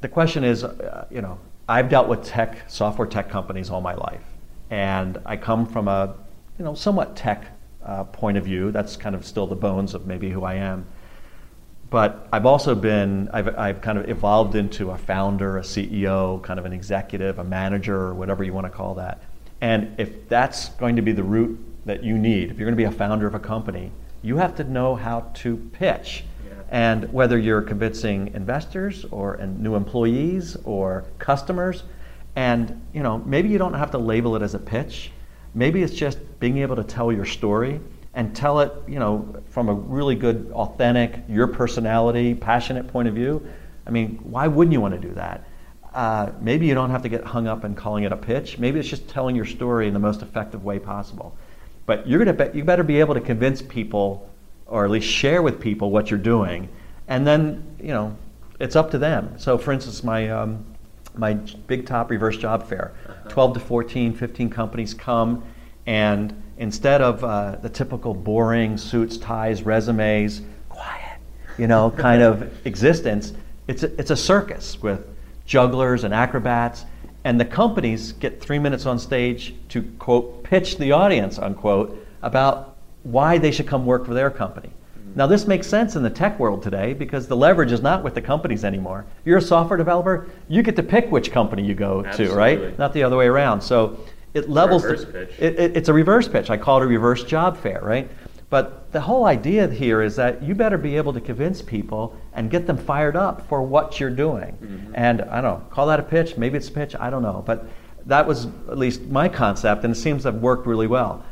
the 0.00 0.08
question 0.08 0.44
is, 0.44 0.64
uh, 0.64 1.06
you 1.10 1.20
know, 1.20 1.38
I've 1.68 1.88
dealt 1.88 2.08
with 2.08 2.24
tech, 2.24 2.70
software 2.70 3.06
tech 3.06 3.28
companies 3.28 3.70
all 3.70 3.80
my 3.80 3.94
life, 3.94 4.24
and 4.70 5.18
I 5.26 5.36
come 5.36 5.66
from 5.66 5.88
a, 5.88 6.14
you 6.58 6.64
know, 6.64 6.74
somewhat 6.74 7.16
tech 7.16 7.46
uh, 7.84 8.04
point 8.04 8.36
of 8.38 8.44
view. 8.44 8.70
That's 8.70 8.96
kind 8.96 9.14
of 9.14 9.24
still 9.24 9.46
the 9.46 9.56
bones 9.56 9.94
of 9.94 10.06
maybe 10.06 10.30
who 10.30 10.44
I 10.44 10.54
am. 10.54 10.86
But 11.90 12.28
I've 12.32 12.44
also 12.44 12.74
been, 12.74 13.30
I've, 13.32 13.56
I've 13.56 13.80
kind 13.80 13.98
of 13.98 14.10
evolved 14.10 14.54
into 14.54 14.90
a 14.90 14.98
founder, 14.98 15.56
a 15.56 15.62
CEO, 15.62 16.42
kind 16.42 16.58
of 16.58 16.66
an 16.66 16.72
executive, 16.72 17.38
a 17.38 17.44
manager, 17.44 18.14
whatever 18.14 18.44
you 18.44 18.52
want 18.52 18.66
to 18.66 18.70
call 18.70 18.94
that. 18.96 19.22
And 19.60 19.98
if 19.98 20.28
that's 20.28 20.68
going 20.70 20.96
to 20.96 21.02
be 21.02 21.12
the 21.12 21.22
route 21.22 21.58
that 21.86 22.04
you 22.04 22.18
need, 22.18 22.50
if 22.50 22.58
you're 22.58 22.66
going 22.66 22.76
to 22.76 22.76
be 22.76 22.84
a 22.84 22.90
founder 22.90 23.26
of 23.26 23.34
a 23.34 23.40
company, 23.40 23.90
you 24.22 24.36
have 24.36 24.54
to 24.56 24.64
know 24.64 24.94
how 24.94 25.30
to 25.34 25.56
pitch. 25.72 26.24
And 26.70 27.10
whether 27.12 27.38
you're 27.38 27.62
convincing 27.62 28.32
investors 28.34 29.06
or 29.10 29.36
new 29.38 29.74
employees 29.74 30.56
or 30.64 31.04
customers, 31.18 31.84
and 32.36 32.80
you 32.92 33.02
know 33.02 33.18
maybe 33.18 33.48
you 33.48 33.58
don't 33.58 33.74
have 33.74 33.90
to 33.92 33.98
label 33.98 34.36
it 34.36 34.42
as 34.42 34.54
a 34.54 34.58
pitch. 34.58 35.10
Maybe 35.54 35.82
it's 35.82 35.94
just 35.94 36.18
being 36.40 36.58
able 36.58 36.76
to 36.76 36.84
tell 36.84 37.10
your 37.10 37.24
story 37.24 37.80
and 38.14 38.34
tell 38.34 38.60
it, 38.60 38.72
you 38.86 38.98
know, 38.98 39.42
from 39.48 39.68
a 39.68 39.74
really 39.74 40.14
good, 40.14 40.50
authentic, 40.52 41.22
your 41.28 41.46
personality, 41.46 42.34
passionate 42.34 42.88
point 42.88 43.08
of 43.08 43.14
view. 43.14 43.46
I 43.86 43.90
mean, 43.90 44.18
why 44.22 44.48
wouldn't 44.48 44.72
you 44.72 44.80
want 44.80 45.00
to 45.00 45.00
do 45.00 45.14
that? 45.14 45.48
Uh, 45.94 46.32
maybe 46.40 46.66
you 46.66 46.74
don't 46.74 46.90
have 46.90 47.02
to 47.02 47.08
get 47.08 47.24
hung 47.24 47.46
up 47.46 47.64
in 47.64 47.74
calling 47.74 48.04
it 48.04 48.12
a 48.12 48.16
pitch. 48.16 48.58
Maybe 48.58 48.78
it's 48.78 48.88
just 48.88 49.08
telling 49.08 49.34
your 49.34 49.44
story 49.44 49.88
in 49.88 49.94
the 49.94 50.00
most 50.00 50.22
effective 50.22 50.64
way 50.64 50.78
possible. 50.78 51.36
But 51.86 52.06
you're 52.06 52.22
gonna 52.22 52.50
be, 52.50 52.58
you 52.58 52.64
better 52.64 52.82
be 52.84 53.00
able 53.00 53.14
to 53.14 53.20
convince 53.20 53.62
people, 53.62 54.28
or 54.68 54.84
at 54.84 54.90
least 54.90 55.08
share 55.08 55.42
with 55.42 55.60
people 55.60 55.90
what 55.90 56.10
you're 56.10 56.18
doing, 56.18 56.68
and 57.08 57.26
then 57.26 57.64
you 57.80 57.88
know 57.88 58.16
it's 58.60 58.76
up 58.76 58.90
to 58.92 58.98
them. 58.98 59.34
So, 59.38 59.58
for 59.58 59.72
instance, 59.72 60.04
my 60.04 60.28
um, 60.30 60.64
my 61.16 61.34
big 61.34 61.86
top 61.86 62.10
reverse 62.10 62.36
job 62.36 62.68
fair, 62.68 62.92
uh-huh. 63.08 63.28
12 63.30 63.54
to 63.54 63.60
14, 63.60 64.14
15 64.14 64.50
companies 64.50 64.94
come 64.94 65.42
and 65.88 66.42
instead 66.58 67.00
of 67.00 67.24
uh, 67.24 67.56
the 67.62 67.70
typical 67.70 68.12
boring 68.12 68.76
suits, 68.76 69.16
ties, 69.16 69.62
resumes, 69.62 70.42
quiet, 70.68 71.18
you 71.56 71.66
know, 71.66 71.90
kind 71.96 72.20
of 72.20 72.66
existence, 72.66 73.32
it's 73.68 73.84
a, 73.84 73.98
it's 73.98 74.10
a 74.10 74.16
circus 74.16 74.82
with 74.82 75.06
jugglers 75.46 76.04
and 76.04 76.12
acrobats. 76.12 76.84
And 77.24 77.40
the 77.40 77.46
companies 77.46 78.12
get 78.12 78.38
three 78.38 78.58
minutes 78.58 78.84
on 78.84 78.98
stage 78.98 79.54
to, 79.70 79.82
quote, 79.98 80.44
pitch 80.44 80.76
the 80.76 80.92
audience, 80.92 81.38
unquote, 81.38 82.06
about 82.20 82.67
why 83.02 83.38
they 83.38 83.50
should 83.50 83.66
come 83.66 83.86
work 83.86 84.06
for 84.06 84.14
their 84.14 84.30
company. 84.30 84.72
Now, 85.14 85.26
this 85.26 85.46
makes 85.46 85.66
sense 85.66 85.96
in 85.96 86.02
the 86.02 86.10
tech 86.10 86.38
world 86.38 86.62
today 86.62 86.92
because 86.92 87.26
the 87.26 87.36
leverage 87.36 87.72
is 87.72 87.82
not 87.82 88.04
with 88.04 88.14
the 88.14 88.22
companies 88.22 88.64
anymore. 88.64 89.06
You're 89.24 89.38
a 89.38 89.42
software 89.42 89.76
developer, 89.76 90.28
you 90.48 90.62
get 90.62 90.76
to 90.76 90.82
pick 90.82 91.10
which 91.10 91.32
company 91.32 91.64
you 91.64 91.74
go 91.74 92.04
Absolutely. 92.04 92.34
to, 92.34 92.38
right? 92.38 92.78
Not 92.78 92.92
the 92.92 93.02
other 93.02 93.16
way 93.16 93.26
around. 93.26 93.60
So 93.60 93.98
it 94.34 94.48
levels 94.48 94.82
the, 94.82 95.22
it, 95.44 95.58
it, 95.58 95.76
it's 95.76 95.88
a 95.88 95.92
reverse 95.92 96.28
pitch. 96.28 96.50
I 96.50 96.56
call 96.56 96.80
it 96.80 96.84
a 96.84 96.86
reverse 96.86 97.24
job 97.24 97.56
fair, 97.56 97.80
right? 97.82 98.08
But 98.50 98.92
the 98.92 99.00
whole 99.00 99.26
idea 99.26 99.68
here 99.68 100.02
is 100.02 100.16
that 100.16 100.42
you 100.42 100.54
better 100.54 100.78
be 100.78 100.96
able 100.96 101.12
to 101.12 101.20
convince 101.20 101.60
people 101.60 102.16
and 102.32 102.50
get 102.50 102.66
them 102.66 102.78
fired 102.78 103.16
up 103.16 103.46
for 103.48 103.62
what 103.62 104.00
you're 104.00 104.10
doing. 104.10 104.56
Mm-hmm. 104.62 104.92
And 104.94 105.22
I 105.22 105.40
don't 105.40 105.60
know, 105.60 105.66
call 105.70 105.86
that 105.88 106.00
a 106.00 106.02
pitch, 106.02 106.36
maybe 106.36 106.56
it's 106.56 106.68
a 106.68 106.72
pitch, 106.72 106.94
I 106.98 107.10
don't 107.10 107.22
know. 107.22 107.42
But 107.44 107.66
that 108.06 108.26
was 108.26 108.46
at 108.70 108.78
least 108.78 109.02
my 109.02 109.28
concept, 109.28 109.84
and 109.84 109.92
it 109.92 109.98
seems 109.98 110.22
to 110.22 110.32
have 110.32 110.40
worked 110.40 110.66
really 110.66 110.86
well. 110.86 111.24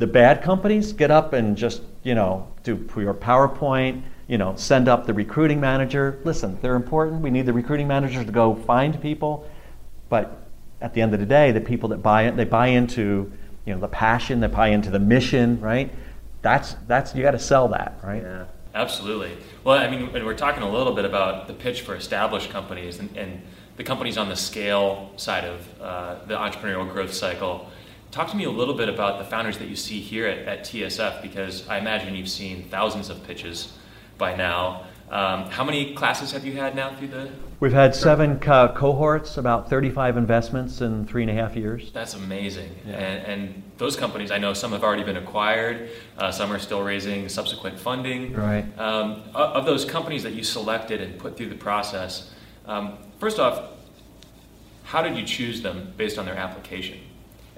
The 0.00 0.06
bad 0.06 0.42
companies 0.42 0.94
get 0.94 1.10
up 1.10 1.34
and 1.34 1.56
just, 1.56 1.82
you 2.02 2.14
know, 2.14 2.48
do 2.64 2.88
your 2.96 3.12
PowerPoint, 3.14 4.02
you 4.28 4.38
know, 4.38 4.56
send 4.56 4.88
up 4.88 5.06
the 5.06 5.12
recruiting 5.12 5.60
manager. 5.60 6.18
Listen, 6.24 6.58
they're 6.62 6.74
important. 6.74 7.20
We 7.20 7.28
need 7.30 7.44
the 7.44 7.52
recruiting 7.52 7.86
manager 7.86 8.24
to 8.24 8.32
go 8.32 8.54
find 8.54 8.98
people. 9.02 9.46
But 10.08 10.40
at 10.80 10.94
the 10.94 11.02
end 11.02 11.12
of 11.12 11.20
the 11.20 11.26
day, 11.26 11.52
the 11.52 11.60
people 11.60 11.90
that 11.90 12.02
buy 12.02 12.22
it, 12.22 12.36
they 12.36 12.44
buy 12.44 12.68
into 12.68 13.30
you 13.66 13.74
know 13.74 13.80
the 13.80 13.88
passion, 13.88 14.40
they 14.40 14.46
buy 14.46 14.68
into 14.68 14.90
the 14.90 14.98
mission, 14.98 15.60
right? 15.60 15.92
That's 16.42 16.76
that's 16.86 17.14
you 17.14 17.22
got 17.22 17.32
to 17.32 17.38
sell 17.38 17.68
that, 17.68 17.98
right? 18.02 18.22
Yeah, 18.22 18.46
absolutely. 18.74 19.36
Well, 19.64 19.78
I 19.78 19.90
mean, 19.90 20.10
we're 20.12 20.34
talking 20.34 20.62
a 20.62 20.70
little 20.70 20.94
bit 20.94 21.04
about 21.04 21.46
the 21.46 21.52
pitch 21.52 21.82
for 21.82 21.94
established 21.94 22.48
companies 22.48 22.98
and, 22.98 23.14
and 23.16 23.42
the 23.76 23.84
companies 23.84 24.16
on 24.16 24.28
the 24.28 24.36
scale 24.36 25.12
side 25.16 25.44
of 25.44 25.80
uh, 25.80 26.24
the 26.26 26.34
entrepreneurial 26.34 26.90
growth 26.90 27.12
cycle. 27.12 27.70
Talk 28.10 28.28
to 28.30 28.36
me 28.36 28.44
a 28.44 28.50
little 28.50 28.74
bit 28.74 28.88
about 28.88 29.18
the 29.18 29.24
founders 29.24 29.58
that 29.58 29.68
you 29.68 29.76
see 29.76 30.00
here 30.00 30.26
at, 30.26 30.38
at 30.38 30.60
TSF, 30.64 31.22
because 31.22 31.68
I 31.68 31.78
imagine 31.78 32.16
you've 32.16 32.28
seen 32.28 32.64
thousands 32.64 33.08
of 33.08 33.22
pitches 33.22 33.72
by 34.18 34.34
now. 34.34 34.84
Um, 35.10 35.44
how 35.50 35.62
many 35.62 35.94
classes 35.94 36.32
have 36.32 36.44
you 36.44 36.52
had 36.52 36.74
now 36.74 36.94
through 36.94 37.08
the? 37.08 37.30
We've 37.60 37.72
had 37.72 37.94
seven 37.94 38.40
co- 38.40 38.72
cohorts, 38.76 39.36
about 39.38 39.70
35 39.70 40.16
investments 40.16 40.80
in 40.80 41.06
three 41.06 41.22
and 41.22 41.30
a 41.30 41.34
half 41.34 41.54
years. 41.54 41.92
That's 41.92 42.14
amazing. 42.14 42.70
Yeah. 42.84 42.94
And, 42.94 43.26
and, 43.26 43.62
those 43.78 43.96
companies, 43.96 44.30
I 44.30 44.36
know 44.36 44.52
some 44.52 44.72
have 44.72 44.84
already 44.84 45.04
been 45.04 45.16
acquired, 45.16 45.88
uh, 46.18 46.30
some 46.30 46.52
are 46.52 46.58
still 46.58 46.82
raising 46.82 47.30
subsequent 47.30 47.80
funding. 47.80 48.34
Right. 48.34 48.66
Um, 48.78 49.22
of 49.34 49.64
those 49.64 49.86
companies 49.86 50.22
that 50.24 50.34
you 50.34 50.44
selected 50.44 51.00
and 51.00 51.18
put 51.18 51.34
through 51.34 51.48
the 51.48 51.54
process, 51.54 52.30
um, 52.66 52.98
first 53.18 53.38
off, 53.38 53.70
how 54.84 55.00
did 55.00 55.16
you 55.16 55.24
choose 55.24 55.62
them 55.62 55.94
based 55.96 56.18
on 56.18 56.26
their 56.26 56.36
application? 56.36 56.98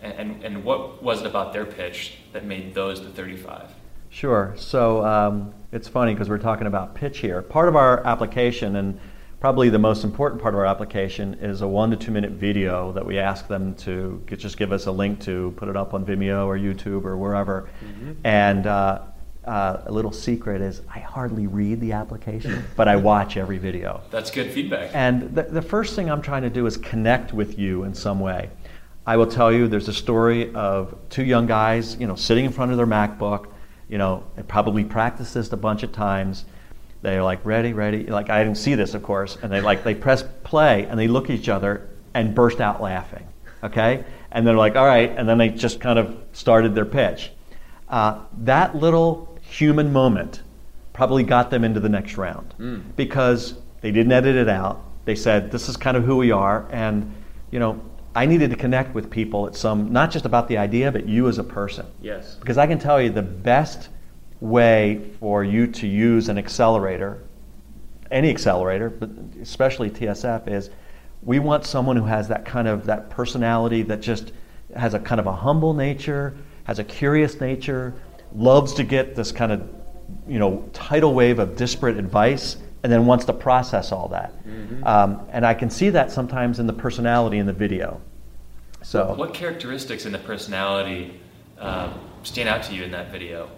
And, 0.02 0.42
and, 0.42 0.64
what 0.64 1.00
was 1.00 1.20
it 1.20 1.26
about 1.26 1.52
their 1.52 1.64
pitch 1.64 2.14
that 2.32 2.44
made 2.44 2.74
those 2.74 3.00
the 3.00 3.10
35? 3.10 3.72
Sure. 4.10 4.52
So 4.56 5.04
um, 5.04 5.54
it's 5.70 5.86
funny 5.86 6.12
because 6.12 6.28
we're 6.28 6.38
talking 6.38 6.66
about 6.66 6.94
pitch 6.94 7.18
here. 7.18 7.40
Part 7.40 7.68
of 7.68 7.76
our 7.76 8.04
application, 8.04 8.76
and 8.76 8.98
probably 9.38 9.68
the 9.70 9.78
most 9.78 10.02
important 10.02 10.42
part 10.42 10.54
of 10.54 10.60
our 10.60 10.66
application, 10.66 11.34
is 11.34 11.62
a 11.62 11.68
one 11.68 11.90
to 11.92 11.96
two 11.96 12.10
minute 12.10 12.32
video 12.32 12.92
that 12.92 13.06
we 13.06 13.18
ask 13.18 13.46
them 13.46 13.74
to 13.76 14.22
get, 14.26 14.40
just 14.40 14.58
give 14.58 14.72
us 14.72 14.86
a 14.86 14.92
link 14.92 15.20
to, 15.20 15.54
put 15.56 15.68
it 15.68 15.76
up 15.76 15.94
on 15.94 16.04
Vimeo 16.04 16.46
or 16.46 16.58
YouTube 16.58 17.04
or 17.04 17.16
wherever. 17.16 17.68
Mm-hmm. 17.84 18.12
And 18.24 18.66
uh, 18.66 19.02
uh, 19.44 19.82
a 19.86 19.92
little 19.92 20.12
secret 20.12 20.60
is 20.60 20.82
I 20.94 20.98
hardly 20.98 21.46
read 21.46 21.80
the 21.80 21.92
application, 21.92 22.64
but 22.76 22.88
I 22.88 22.96
watch 22.96 23.36
every 23.36 23.58
video. 23.58 24.02
That's 24.10 24.30
good 24.30 24.50
feedback. 24.50 24.90
And 24.94 25.34
the, 25.34 25.44
the 25.44 25.62
first 25.62 25.96
thing 25.96 26.10
I'm 26.10 26.22
trying 26.22 26.42
to 26.42 26.50
do 26.50 26.66
is 26.66 26.76
connect 26.76 27.32
with 27.32 27.58
you 27.58 27.84
in 27.84 27.94
some 27.94 28.20
way. 28.20 28.50
I 29.06 29.16
will 29.16 29.26
tell 29.26 29.52
you 29.52 29.68
there's 29.68 29.88
a 29.88 29.92
story 29.92 30.54
of 30.54 30.94
two 31.10 31.24
young 31.24 31.46
guys, 31.46 31.96
you 31.96 32.06
know, 32.06 32.14
sitting 32.14 32.44
in 32.44 32.52
front 32.52 32.70
of 32.70 32.76
their 32.76 32.86
MacBook 32.86 33.52
you 33.92 33.98
know, 33.98 34.24
they 34.36 34.42
probably 34.42 34.84
practiced 34.84 35.34
this 35.34 35.52
a 35.52 35.56
bunch 35.58 35.82
of 35.82 35.92
times. 35.92 36.46
They're 37.02 37.22
like, 37.22 37.44
ready, 37.44 37.74
ready. 37.74 38.06
Like, 38.06 38.30
I 38.30 38.42
didn't 38.42 38.56
see 38.56 38.74
this, 38.74 38.94
of 38.94 39.02
course. 39.02 39.36
And 39.42 39.52
they 39.52 39.60
like, 39.60 39.84
they 39.84 39.94
press 39.94 40.24
play 40.44 40.86
and 40.86 40.98
they 40.98 41.08
look 41.08 41.24
at 41.24 41.32
each 41.32 41.50
other 41.50 41.90
and 42.14 42.34
burst 42.34 42.58
out 42.58 42.80
laughing. 42.80 43.28
Okay? 43.62 44.02
And 44.30 44.46
they're 44.46 44.56
like, 44.56 44.76
all 44.76 44.86
right. 44.86 45.10
And 45.10 45.28
then 45.28 45.36
they 45.36 45.50
just 45.50 45.78
kind 45.78 45.98
of 45.98 46.16
started 46.32 46.74
their 46.74 46.86
pitch. 46.86 47.32
Uh, 47.86 48.20
that 48.38 48.74
little 48.74 49.38
human 49.42 49.92
moment 49.92 50.40
probably 50.94 51.22
got 51.22 51.50
them 51.50 51.62
into 51.62 51.78
the 51.78 51.90
next 51.90 52.16
round 52.16 52.54
mm. 52.58 52.82
because 52.96 53.56
they 53.82 53.90
didn't 53.90 54.12
edit 54.12 54.36
it 54.36 54.48
out. 54.48 54.82
They 55.04 55.16
said, 55.16 55.50
this 55.50 55.68
is 55.68 55.76
kind 55.76 55.98
of 55.98 56.04
who 56.04 56.16
we 56.16 56.30
are. 56.30 56.66
And, 56.70 57.14
you 57.50 57.58
know, 57.58 57.78
I 58.14 58.26
needed 58.26 58.50
to 58.50 58.56
connect 58.56 58.94
with 58.94 59.10
people 59.10 59.46
at 59.46 59.56
some, 59.56 59.92
not 59.92 60.10
just 60.10 60.26
about 60.26 60.48
the 60.48 60.58
idea, 60.58 60.92
but 60.92 61.08
you 61.08 61.28
as 61.28 61.38
a 61.38 61.44
person. 61.44 61.86
Yes. 62.02 62.34
Because 62.34 62.58
I 62.58 62.66
can 62.66 62.78
tell 62.78 63.00
you 63.00 63.10
the 63.10 63.22
best 63.22 63.88
way 64.40 65.10
for 65.18 65.44
you 65.44 65.66
to 65.68 65.86
use 65.86 66.28
an 66.28 66.36
accelerator, 66.36 67.22
any 68.10 68.28
accelerator, 68.28 68.90
but 68.90 69.08
especially 69.40 69.88
TSF, 69.88 70.48
is 70.48 70.70
we 71.22 71.38
want 71.38 71.64
someone 71.64 71.96
who 71.96 72.04
has 72.04 72.28
that 72.28 72.44
kind 72.44 72.68
of 72.68 72.84
that 72.86 73.08
personality 73.08 73.82
that 73.82 74.00
just 74.00 74.32
has 74.76 74.94
a 74.94 74.98
kind 74.98 75.20
of 75.20 75.26
a 75.26 75.32
humble 75.32 75.72
nature, 75.72 76.34
has 76.64 76.78
a 76.78 76.84
curious 76.84 77.40
nature, 77.40 77.94
loves 78.34 78.74
to 78.74 78.84
get 78.84 79.14
this 79.14 79.32
kind 79.32 79.52
of 79.52 79.68
you 80.28 80.38
know 80.38 80.68
tidal 80.72 81.14
wave 81.14 81.38
of 81.38 81.56
disparate 81.56 81.96
advice 81.96 82.56
and 82.82 82.92
then 82.92 83.06
wants 83.06 83.24
to 83.26 83.32
process 83.32 83.92
all 83.92 84.08
that. 84.08 84.32
Mm-hmm. 84.46 84.84
Um, 84.84 85.26
and 85.30 85.46
I 85.46 85.54
can 85.54 85.70
see 85.70 85.90
that 85.90 86.10
sometimes 86.10 86.58
in 86.58 86.66
the 86.66 86.72
personality 86.72 87.38
in 87.38 87.46
the 87.46 87.52
video. 87.52 88.00
So, 88.82 89.14
what 89.14 89.32
characteristics 89.32 90.06
in 90.06 90.12
the 90.12 90.18
personality 90.18 91.20
um, 91.58 91.98
stand 92.24 92.48
out 92.48 92.64
to 92.64 92.74
you 92.74 92.82
in 92.82 92.90
that 92.90 93.12
video? 93.12 93.48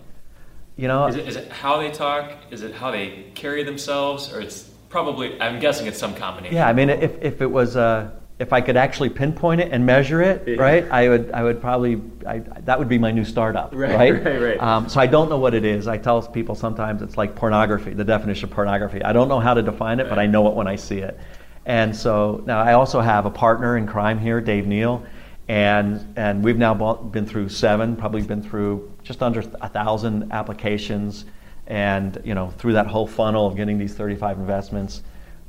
You 0.77 0.89
know, 0.89 1.07
is 1.07 1.17
it, 1.17 1.29
is 1.29 1.37
it 1.37 1.51
how 1.51 1.79
they 1.79 1.91
talk? 1.91 2.33
Is 2.51 2.63
it 2.63 2.75
how 2.75 2.91
they 2.91 3.31
carry 3.35 3.63
themselves, 3.63 4.33
or 4.33 4.41
it's 4.41 4.71
Probably, 4.95 5.41
I'm 5.41 5.59
guessing 5.59 5.89
it's 5.89 5.99
some 5.99 6.15
combination. 6.15 6.55
Yeah, 6.55 6.69
I 6.69 6.73
mean, 6.73 6.89
if, 6.89 7.21
if 7.21 7.43
it 7.43 7.51
was, 7.51 7.77
uh, 7.77 8.13
if 8.39 8.53
I 8.53 8.61
could 8.61 8.77
actually 8.77 9.11
pinpoint 9.11 9.61
it 9.61 9.71
and 9.71 9.87
measure 9.87 10.21
it, 10.21 10.43
Yeah. 10.47 10.57
right, 10.57 10.91
I 10.91 11.09
would, 11.09 11.31
I 11.33 11.45
would 11.45 11.61
probably, 11.61 12.03
I, 12.27 12.39
that 12.39 12.79
would 12.79 12.89
be 12.89 12.99
my 12.99 13.13
new 13.13 13.25
startup, 13.25 13.71
Right, 13.73 13.95
right? 13.95 14.13
right, 14.25 14.41
right. 14.43 14.61
Um, 14.63 14.89
so 14.89 15.01
I 15.01 15.07
don't 15.07 15.29
know 15.31 15.39
what 15.39 15.55
it 15.55 15.65
is. 15.65 15.87
I 15.87 15.99
tell 15.99 16.21
people 16.23 16.57
sometimes 16.57 17.01
it's 17.01 17.17
like 17.17 17.37
pornography, 17.37 17.95
the 17.95 18.05
definition 18.05 18.49
of 18.49 18.55
pornography. 18.55 19.03
I 19.05 19.13
don't 19.13 19.29
know 19.29 19.39
how 19.39 19.55
to 19.55 19.63
define 19.63 20.01
it, 20.01 20.09
but 20.09 20.19
I 20.19 20.27
know 20.27 20.49
it 20.49 20.55
when 20.55 20.67
I 20.67 20.75
see 20.77 20.99
it. 20.99 21.19
And 21.67 21.95
so 21.95 22.43
now 22.45 22.61
I 22.61 22.73
also 22.73 23.01
have 23.01 23.25
a 23.25 23.31
partner 23.31 23.77
in 23.77 23.87
crime 23.87 24.19
here, 24.19 24.41
Dave 24.41 24.67
Neal, 24.67 25.05
and 25.49 26.05
and 26.17 26.43
we've 26.43 26.59
now 26.59 26.75
bought, 26.75 27.13
been 27.13 27.25
through 27.27 27.49
seven, 27.51 27.97
probably 27.97 28.21
been 28.23 28.43
through 28.43 28.93
just 29.03 29.23
under 29.23 29.41
a 29.61 29.69
thousand 29.69 30.31
applications, 30.33 31.25
and 31.67 32.21
you 32.25 32.35
know 32.35 32.51
through 32.59 32.73
that 32.75 32.87
whole 32.87 33.07
funnel 33.07 33.47
of 33.47 33.57
getting 33.57 33.79
these 33.79 33.95
35 33.95 34.39
investments, 34.39 35.03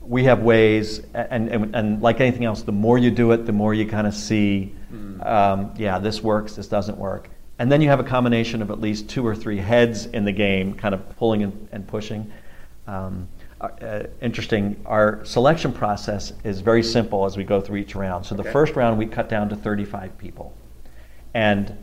we 0.07 0.23
have 0.25 0.41
ways, 0.41 1.01
and 1.13 1.49
and, 1.49 1.75
and 1.75 2.01
like 2.01 2.21
anything 2.21 2.45
else, 2.45 2.61
the 2.61 2.71
more 2.71 2.97
you 2.97 3.11
do 3.11 3.31
it, 3.31 3.45
the 3.45 3.51
more 3.51 3.73
you 3.73 3.85
kind 3.85 4.07
of 4.07 4.13
see, 4.13 4.73
um, 5.21 5.71
yeah, 5.77 5.99
this 5.99 6.21
works, 6.21 6.55
this 6.55 6.67
doesn't 6.67 6.97
work, 6.97 7.29
and 7.59 7.71
then 7.71 7.81
you 7.81 7.89
have 7.89 7.99
a 7.99 8.03
combination 8.03 8.61
of 8.61 8.71
at 8.71 8.79
least 8.79 9.09
two 9.09 9.25
or 9.25 9.35
three 9.35 9.57
heads 9.57 10.05
in 10.07 10.25
the 10.25 10.31
game, 10.31 10.73
kind 10.73 10.93
of 10.93 11.17
pulling 11.17 11.43
and, 11.43 11.67
and 11.71 11.87
pushing. 11.87 12.31
Um, 12.87 13.27
uh, 13.61 14.03
interesting. 14.21 14.79
Our 14.85 15.23
selection 15.25 15.71
process 15.71 16.33
is 16.43 16.59
very 16.59 16.83
simple 16.83 17.25
as 17.25 17.37
we 17.37 17.43
go 17.43 17.61
through 17.61 17.77
each 17.77 17.95
round. 17.95 18.25
So 18.25 18.35
the 18.35 18.43
first 18.43 18.75
round 18.75 18.97
we 18.97 19.05
cut 19.05 19.29
down 19.29 19.49
to 19.49 19.55
35 19.55 20.17
people, 20.17 20.55
and 21.33 21.75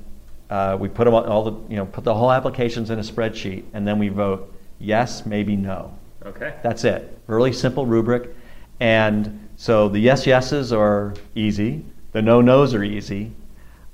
uh, 0.51 0.77
we 0.79 0.89
put 0.89 1.05
them 1.05 1.15
all, 1.15 1.25
all 1.25 1.45
the 1.45 1.71
you 1.71 1.77
know 1.77 1.87
put 1.87 2.05
the 2.05 2.15
whole 2.15 2.31
applications 2.31 2.91
in 2.91 2.99
a 2.99 3.03
spreadsheet, 3.03 3.65
and 3.73 3.87
then 3.87 3.99
we 3.99 4.09
vote 4.09 4.55
yes, 4.79 5.25
maybe 5.25 5.57
no. 5.57 5.97
Okay. 6.25 6.55
That's 6.63 6.85
it. 6.85 7.19
Really 7.27 7.53
simple 7.53 7.87
rubric, 7.87 8.35
and 8.81 9.49
so 9.57 9.89
the 9.89 9.99
yes 9.99 10.27
yeses 10.27 10.73
are 10.73 11.15
easy, 11.35 11.85
the 12.13 12.23
no 12.23 12.41
nos 12.41 12.75
are 12.75 12.85
easy, 12.85 13.33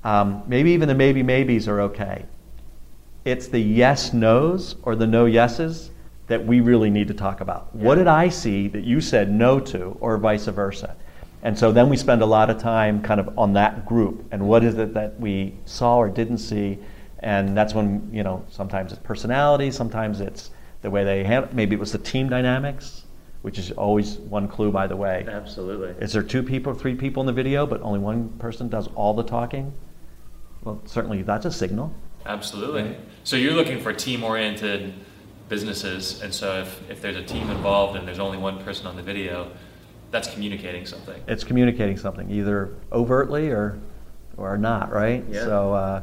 um, 0.03 0.43
maybe 0.47 0.71
even 0.71 0.87
the 0.87 0.95
maybe 0.95 1.23
maybes 1.23 1.67
are 1.67 1.81
okay. 1.81 2.25
It's 3.25 3.47
the 3.47 3.59
yes 3.59 4.13
nos 4.13 4.75
or 4.83 4.95
the 4.95 5.07
no 5.07 5.25
yeses 5.25 5.91
that 6.27 6.45
we 6.45 6.61
really 6.61 6.89
need 6.89 7.07
to 7.07 7.13
talk 7.13 7.41
about. 7.41 7.75
What 7.75 7.95
did 7.95 8.07
I 8.07 8.29
see 8.29 8.67
that 8.69 8.83
you 8.83 9.01
said 9.01 9.31
no 9.31 9.59
to, 9.59 9.97
or 9.99 10.17
vice 10.17 10.45
versa? 10.45 10.95
And 11.41 11.57
so 11.57 11.71
then 11.71 11.89
we 11.89 11.97
spend 11.97 12.21
a 12.21 12.25
lot 12.25 12.49
of 12.49 12.59
time 12.59 13.01
kind 13.01 13.19
of 13.19 13.37
on 13.37 13.53
that 13.53 13.85
group 13.85 14.25
and 14.31 14.47
what 14.47 14.63
is 14.63 14.77
it 14.77 14.93
that 14.93 15.19
we 15.19 15.55
saw 15.65 15.97
or 15.97 16.09
didn't 16.09 16.37
see. 16.37 16.77
And 17.19 17.55
that's 17.57 17.73
when, 17.73 18.09
you 18.13 18.23
know, 18.23 18.45
sometimes 18.49 18.91
it's 18.91 19.01
personality, 19.01 19.71
sometimes 19.71 20.21
it's 20.21 20.51
the 20.81 20.89
way 20.89 21.03
they 21.03 21.23
handle, 21.23 21.49
maybe 21.53 21.75
it 21.75 21.79
was 21.79 21.91
the 21.91 21.97
team 21.97 22.29
dynamics, 22.29 23.03
which 23.41 23.57
is 23.57 23.71
always 23.71 24.17
one 24.17 24.47
clue, 24.47 24.71
by 24.71 24.87
the 24.87 24.95
way. 24.95 25.25
Absolutely. 25.27 25.89
Is 26.03 26.13
there 26.13 26.23
two 26.23 26.43
people, 26.43 26.73
three 26.73 26.95
people 26.95 27.21
in 27.21 27.27
the 27.27 27.33
video, 27.33 27.65
but 27.65 27.81
only 27.81 27.99
one 27.99 28.29
person 28.39 28.69
does 28.69 28.87
all 28.95 29.13
the 29.13 29.23
talking? 29.23 29.73
Well, 30.63 30.81
certainly 30.85 31.21
that's 31.21 31.45
a 31.45 31.51
signal. 31.51 31.93
Absolutely. 32.25 32.97
So 33.23 33.35
you're 33.35 33.53
looking 33.53 33.79
for 33.79 33.93
team-oriented 33.93 34.93
businesses, 35.47 36.21
and 36.21 36.33
so 36.33 36.61
if, 36.61 36.89
if 36.89 37.01
there's 37.01 37.15
a 37.15 37.23
team 37.23 37.49
involved 37.49 37.97
and 37.97 38.07
there's 38.07 38.19
only 38.19 38.37
one 38.37 38.63
person 38.63 38.87
on 38.87 38.95
the 38.95 39.01
video, 39.01 39.51
that's 40.11 40.31
communicating 40.33 40.85
something. 40.85 41.21
It's 41.27 41.43
communicating 41.43 41.97
something, 41.97 42.29
either 42.29 42.73
overtly 42.91 43.49
or 43.49 43.79
or 44.37 44.57
not, 44.57 44.91
right? 44.91 45.23
Yeah. 45.29 45.43
So, 45.43 45.73
uh, 45.73 46.01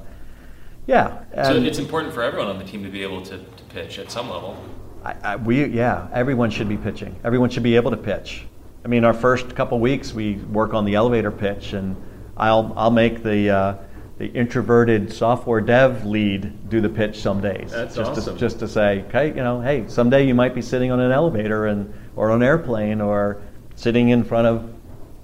yeah. 0.87 1.25
So 1.45 1.55
it's 1.57 1.79
important 1.79 2.15
for 2.15 2.23
everyone 2.23 2.49
on 2.49 2.59
the 2.59 2.65
team 2.65 2.83
to 2.85 2.91
be 2.91 3.03
able 3.03 3.23
to, 3.23 3.39
to 3.39 3.65
pitch 3.71 3.99
at 3.99 4.11
some 4.11 4.31
level. 4.31 4.57
I, 5.05 5.15
I, 5.23 5.37
we, 5.37 5.65
yeah, 5.67 6.09
everyone 6.13 6.51
should 6.51 6.69
be 6.69 6.77
pitching. 6.77 7.15
Everyone 7.25 7.51
should 7.51 7.63
be 7.63 7.77
able 7.77 7.91
to 7.91 7.97
pitch. 7.97 8.45
I 8.85 8.89
mean, 8.89 9.05
our 9.05 9.15
first 9.15 9.55
couple 9.55 9.79
weeks, 9.81 10.13
we 10.13 10.35
work 10.35 10.75
on 10.75 10.85
the 10.85 10.95
elevator 10.95 11.31
pitch, 11.33 11.73
and 11.73 11.97
I'll 12.37 12.73
I'll 12.77 12.91
make 12.91 13.23
the 13.23 13.51
uh, 13.51 13.75
the 14.19 14.27
introverted 14.27 15.13
software 15.13 15.61
dev 15.61 16.07
lead 16.07 16.69
do 16.71 16.81
the 16.81 16.89
pitch 16.89 17.21
some 17.21 17.41
days. 17.41 17.71
That's 17.71 17.97
just 17.97 18.13
awesome. 18.13 18.35
To, 18.35 18.41
just 18.41 18.59
to 18.61 18.69
say, 18.69 19.03
okay, 19.09 19.29
you 19.29 19.43
know, 19.43 19.61
hey, 19.61 19.85
someday 19.89 20.27
you 20.27 20.35
might 20.35 20.55
be 20.55 20.63
sitting 20.63 20.91
on 20.91 21.01
an 21.01 21.13
elevator 21.13 21.67
and 21.67 21.93
or 22.15 22.31
on 22.31 22.43
an 22.43 22.47
airplane 22.47 23.01
or 23.01 23.43
sitting 23.75 24.09
in 24.09 24.25
front 24.25 24.47
of, 24.47 24.73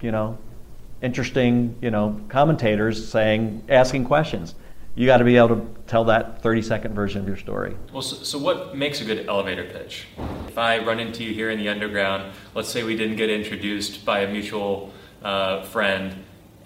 you 0.02 0.10
know, 0.10 0.36
interesting, 1.00 1.76
you 1.80 1.90
know, 1.90 2.20
commentators 2.28 3.08
saying 3.08 3.64
asking 3.68 4.04
questions. 4.04 4.54
You 4.94 5.06
got 5.06 5.18
to 5.18 5.24
be 5.24 5.36
able 5.38 5.48
to 5.56 5.66
tell 5.86 6.04
that 6.04 6.42
30 6.42 6.62
second 6.62 6.94
version 6.94 7.20
of 7.22 7.26
your 7.26 7.36
story. 7.38 7.74
Well, 7.92 8.02
so, 8.02 8.16
so 8.24 8.38
what 8.38 8.76
makes 8.76 9.00
a 9.00 9.04
good 9.04 9.26
elevator 9.26 9.64
pitch? 9.64 10.04
If 10.48 10.58
I 10.58 10.84
run 10.84 11.00
into 11.00 11.24
you 11.24 11.32
here 11.32 11.50
in 11.50 11.58
the 11.58 11.68
underground, 11.68 12.34
let's 12.54 12.68
say 12.68 12.82
we 12.82 12.94
didn't 12.96 13.16
get 13.16 13.30
introduced 13.30 14.04
by 14.04 14.20
a 14.20 14.30
mutual 14.30 14.92
uh, 15.22 15.62
friend, 15.62 16.14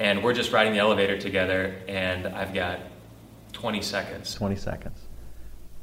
and 0.00 0.24
we're 0.24 0.34
just 0.34 0.50
riding 0.52 0.72
the 0.72 0.80
elevator 0.80 1.16
together, 1.18 1.76
and 1.86 2.26
I've 2.26 2.52
got 2.52 2.80
20 3.52 3.80
seconds. 3.80 4.34
20 4.34 4.56
seconds. 4.56 4.98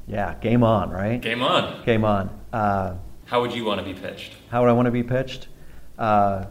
Yeah, 0.06 0.36
game 0.41 0.63
on, 0.63 0.89
right? 0.91 1.21
Game 1.21 1.41
on. 1.41 1.86
Game 1.86 2.03
on. 2.03 2.29
Uh, 2.51 2.95
How 3.25 3.39
would 3.39 3.53
you 3.53 3.63
want 3.63 3.79
to 3.79 3.86
be 3.86 3.93
pitched? 3.97 4.34
how 4.49 4.62
would 4.62 4.69
I 4.69 4.73
want 4.73 4.88
to 4.88 4.91
be 4.91 5.01
pitched? 5.03 5.47
Uh, 5.97 6.45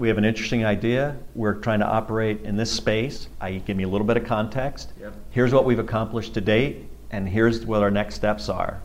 we 0.00 0.08
have 0.08 0.16
an 0.16 0.24
interesting 0.24 0.64
idea. 0.64 1.14
We're 1.34 1.54
trying 1.54 1.80
to 1.80 1.86
operate 1.86 2.40
in 2.42 2.56
this 2.56 2.72
space. 2.72 3.28
I 3.38 3.52
give 3.58 3.76
me 3.76 3.84
a 3.84 3.88
little 3.88 4.06
bit 4.06 4.16
of 4.16 4.24
context. 4.24 4.94
Yep. 4.98 5.14
Here's 5.28 5.52
what 5.52 5.66
we've 5.66 5.78
accomplished 5.78 6.32
to 6.34 6.40
date, 6.40 6.88
and 7.10 7.28
here's 7.28 7.66
what 7.66 7.82
our 7.82 7.90
next 7.90 8.14
steps 8.14 8.48
are. 8.48 8.80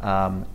Um, 0.00 0.46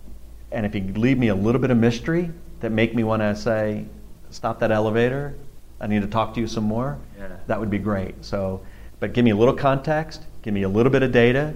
and 0.54 0.66
if 0.66 0.74
you 0.74 0.82
leave 0.94 1.18
me 1.18 1.28
a 1.28 1.36
little 1.36 1.60
bit 1.60 1.70
of 1.70 1.78
mystery 1.78 2.32
that 2.62 2.72
make 2.72 2.96
me 2.96 3.04
want 3.04 3.24
to 3.24 3.36
say, 3.36 3.86
stop 4.30 4.58
that 4.60 4.72
elevator. 4.72 5.36
I 5.82 5.88
need 5.88 6.02
to 6.02 6.08
talk 6.08 6.34
to 6.36 6.40
you 6.40 6.48
some 6.48 6.64
more. 6.64 6.98
Yeah. 7.18 7.36
That 7.48 7.60
would 7.60 7.70
be 7.70 7.78
great. 7.78 8.24
So, 8.24 8.62
but 9.02 9.12
give 9.12 9.26
me 9.26 9.32
a 9.32 9.36
little 9.36 9.54
context, 9.54 10.24
give 10.44 10.54
me 10.54 10.64
a 10.64 10.70
little 10.70 10.94
bit 10.94 11.04
of 11.04 11.12
data, 11.12 11.54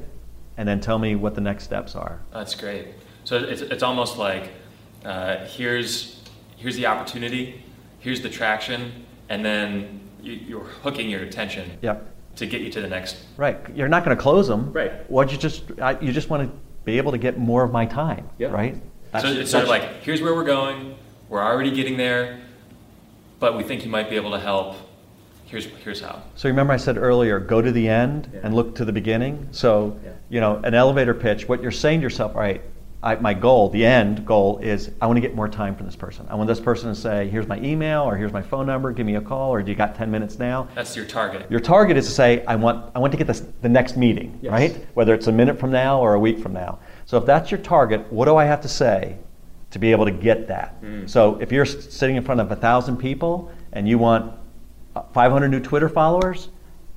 and 0.57 0.67
then 0.67 0.81
tell 0.81 0.99
me 0.99 1.15
what 1.15 1.33
the 1.33 1.41
next 1.41 1.63
steps 1.63 1.95
are. 1.95 2.19
That's 2.33 2.55
great. 2.55 2.87
So 3.23 3.37
it's, 3.37 3.61
it's 3.61 3.83
almost 3.83 4.17
like 4.17 4.51
uh, 5.05 5.45
here's 5.45 6.19
here's 6.57 6.75
the 6.75 6.87
opportunity, 6.87 7.63
here's 7.99 8.21
the 8.21 8.29
traction, 8.29 9.05
and 9.29 9.43
then 9.45 9.99
you, 10.21 10.33
you're 10.33 10.63
hooking 10.63 11.09
your 11.09 11.21
attention 11.23 11.77
Yep. 11.81 12.05
to 12.37 12.45
get 12.45 12.61
you 12.61 12.71
to 12.71 12.81
the 12.81 12.87
next. 12.87 13.17
Right. 13.37 13.57
You're 13.75 13.87
not 13.87 14.03
going 14.05 14.15
to 14.15 14.21
close 14.21 14.47
them. 14.47 14.71
Right. 14.73 15.09
What 15.09 15.31
you 15.31 15.37
just 15.37 15.63
I, 15.81 15.99
you 15.99 16.11
just 16.11 16.29
want 16.29 16.49
to 16.49 16.57
be 16.85 16.97
able 16.97 17.11
to 17.11 17.17
get 17.17 17.37
more 17.37 17.63
of 17.63 17.71
my 17.71 17.85
time. 17.85 18.29
Yep. 18.37 18.51
Right. 18.51 18.75
so 19.19 19.27
it's 19.27 19.51
sort 19.51 19.63
of 19.63 19.69
like 19.69 20.01
here's 20.03 20.21
where 20.21 20.33
we're 20.33 20.43
going. 20.45 20.95
We're 21.29 21.43
already 21.43 21.71
getting 21.71 21.97
there, 21.97 22.39
but 23.39 23.55
we 23.55 23.63
think 23.63 23.83
you 23.85 23.91
might 23.91 24.09
be 24.09 24.15
able 24.15 24.31
to 24.31 24.39
help. 24.39 24.75
Here's 25.45 25.65
here's 25.65 26.01
how. 26.01 26.21
So 26.35 26.47
remember 26.49 26.73
I 26.73 26.77
said 26.77 26.97
earlier, 26.97 27.39
go 27.39 27.61
to 27.61 27.71
the 27.71 27.87
end 27.87 28.29
Yeah. 28.33 28.39
and 28.43 28.55
look 28.55 28.75
to 28.75 28.85
the 28.85 28.91
beginning. 28.93 29.47
So 29.51 29.99
Yeah. 30.03 30.11
you 30.29 30.39
know, 30.41 30.57
an 30.63 30.73
elevator 30.73 31.13
pitch. 31.13 31.47
What 31.49 31.61
you're 31.61 31.71
saying 31.71 31.99
to 32.01 32.03
yourself, 32.03 32.35
all 32.35 32.41
right. 32.41 32.61
I, 33.01 33.15
my 33.15 33.33
goal, 33.33 33.69
the 33.69 33.85
end 33.85 34.25
goal, 34.25 34.57
is 34.57 34.91
I 34.99 35.07
want 35.07 35.15
to 35.17 35.21
get 35.21 35.33
more 35.33 35.47
time 35.47 35.73
from 35.75 35.85
this 35.85 35.95
person. 35.95 36.27
I 36.29 36.35
want 36.35 36.49
this 36.49 36.59
person 36.59 36.89
to 36.89 36.95
say, 36.95 37.29
"Here's 37.29 37.47
my 37.47 37.57
email," 37.59 38.01
or 38.03 38.17
"Here's 38.17 38.33
my 38.33 38.41
phone 38.41 38.65
number. 38.65 38.91
Give 38.91 39.05
me 39.05 39.15
a 39.15 39.21
call," 39.21 39.53
or 39.53 39.61
"Do 39.63 39.71
you 39.71 39.77
got 39.77 39.95
10 39.95 40.11
minutes 40.11 40.37
now?" 40.37 40.67
That's 40.75 40.95
your 40.97 41.05
target. 41.05 41.49
Your 41.49 41.61
target 41.61 41.95
is 41.95 42.05
to 42.07 42.11
say, 42.11 42.43
I 42.45 42.57
want, 42.57 42.91
I 42.93 42.99
want 42.99 43.11
to 43.13 43.17
get 43.17 43.27
this, 43.27 43.41
the 43.61 43.69
next 43.69 43.95
meeting, 43.95 44.37
Yes. 44.41 44.51
right? 44.51 44.85
Whether 44.95 45.13
it's 45.13 45.27
a 45.27 45.31
minute 45.31 45.57
from 45.57 45.71
now 45.71 46.01
or 46.01 46.13
a 46.13 46.19
week 46.19 46.39
from 46.39 46.51
now. 46.51 46.79
So 47.05 47.17
if 47.17 47.25
that's 47.25 47.51
your 47.51 47.61
target, 47.61 48.11
what 48.11 48.25
do 48.25 48.35
I 48.35 48.43
have 48.43 48.59
to 48.61 48.67
say 48.67 49.15
to 49.71 49.79
be 49.79 49.91
able 49.91 50.03
to 50.05 50.11
get 50.11 50.47
that? 50.49 50.81
Mm. 50.83 51.09
So 51.09 51.37
if 51.39 51.53
you're 51.53 51.65
sitting 51.65 52.17
in 52.17 52.23
front 52.23 52.41
of 52.41 52.51
a 52.51 52.55
thousand 52.57 52.97
people 52.97 53.49
and 53.71 53.87
you 53.87 53.97
want 53.97 54.33
uh, 54.97 55.03
500 55.13 55.47
new 55.47 55.61
Twitter 55.61 55.87
followers, 55.87 56.49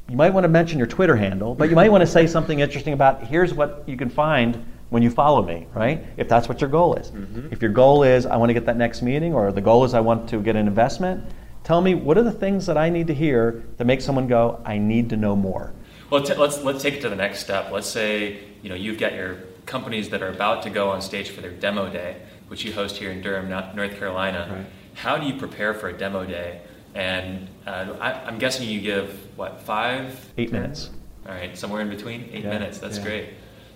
you 0.08 0.16
might 0.16 0.30
want 0.34 0.42
to 0.42 0.48
mention 0.48 0.78
your 0.78 0.88
Twitter 0.88 1.14
handle, 1.14 1.54
but 1.54 1.70
you 1.70 1.76
might 1.76 1.92
want 1.92 2.02
to 2.02 2.06
say 2.08 2.26
something 2.26 2.58
interesting 2.58 2.92
about 2.92 3.22
here's 3.22 3.54
what 3.54 3.84
you 3.86 3.96
can 3.96 4.08
find 4.10 4.64
when 4.92 5.02
you 5.02 5.10
follow 5.10 5.42
me, 5.42 5.66
right? 5.74 6.04
If 6.18 6.28
that's 6.28 6.48
what 6.50 6.60
your 6.60 6.68
goal 6.68 6.94
is. 6.96 7.10
Mhm. 7.10 7.50
If 7.50 7.62
your 7.62 7.70
goal 7.72 8.02
is 8.02 8.26
I 8.26 8.36
want 8.36 8.50
to 8.50 8.54
get 8.54 8.66
that 8.66 8.76
next 8.76 9.00
meeting 9.00 9.32
or 9.34 9.50
the 9.50 9.62
goal 9.62 9.84
is 9.84 9.94
I 9.94 10.00
want 10.00 10.28
to 10.28 10.38
get 10.40 10.54
an 10.54 10.68
investment, 10.68 11.24
tell 11.64 11.80
me 11.80 11.94
what 11.94 12.18
are 12.18 12.22
the 12.22 12.30
things 12.44 12.66
that 12.66 12.76
I 12.76 12.90
need 12.90 13.06
to 13.06 13.14
hear 13.14 13.64
to 13.78 13.84
make 13.86 14.02
someone 14.02 14.26
go, 14.28 14.60
I 14.66 14.76
need 14.76 15.08
to 15.10 15.16
know 15.16 15.34
more. 15.34 15.72
Well, 16.10 16.22
t- 16.22 16.34
let's 16.34 16.62
let's 16.62 16.82
take 16.82 16.94
it 16.94 17.00
to 17.00 17.08
the 17.08 17.16
next 17.16 17.40
step. 17.40 17.72
Let's 17.72 17.88
say 17.88 18.38
you 18.62 18.68
know 18.68 18.74
you've 18.74 18.98
got 18.98 19.14
your 19.14 19.36
companies 19.64 20.10
that 20.10 20.22
are 20.22 20.28
about 20.28 20.62
to 20.64 20.70
go 20.70 20.90
on 20.90 21.00
stage 21.00 21.30
for 21.30 21.40
their 21.40 21.52
demo 21.52 21.88
day, 21.90 22.16
which 22.48 22.62
you 22.66 22.72
host 22.74 22.98
here 22.98 23.10
in 23.10 23.22
Durham, 23.22 23.48
North 23.48 23.74
North 23.74 23.96
Carolina. 23.98 24.46
Right. 24.54 24.66
How 24.94 25.16
do 25.16 25.24
you 25.26 25.34
prepare 25.38 25.72
for 25.72 25.88
a 25.88 25.96
demo 25.96 26.26
day? 26.26 26.60
And 26.94 27.48
uh, 27.66 27.94
I, 27.98 28.12
I'm 28.26 28.38
guessing 28.38 28.68
you 28.68 28.82
give 28.82 29.08
what 29.36 29.62
five? 29.62 30.04
Eight 30.36 30.52
minutes. 30.52 30.90
All 31.26 31.32
right, 31.32 31.56
somewhere 31.56 31.80
in 31.80 31.88
between, 31.88 32.28
eight 32.30 32.44
Yeah, 32.44 32.50
minutes. 32.50 32.76
That's 32.78 32.98
yeah. 32.98 33.04
great. 33.04 33.28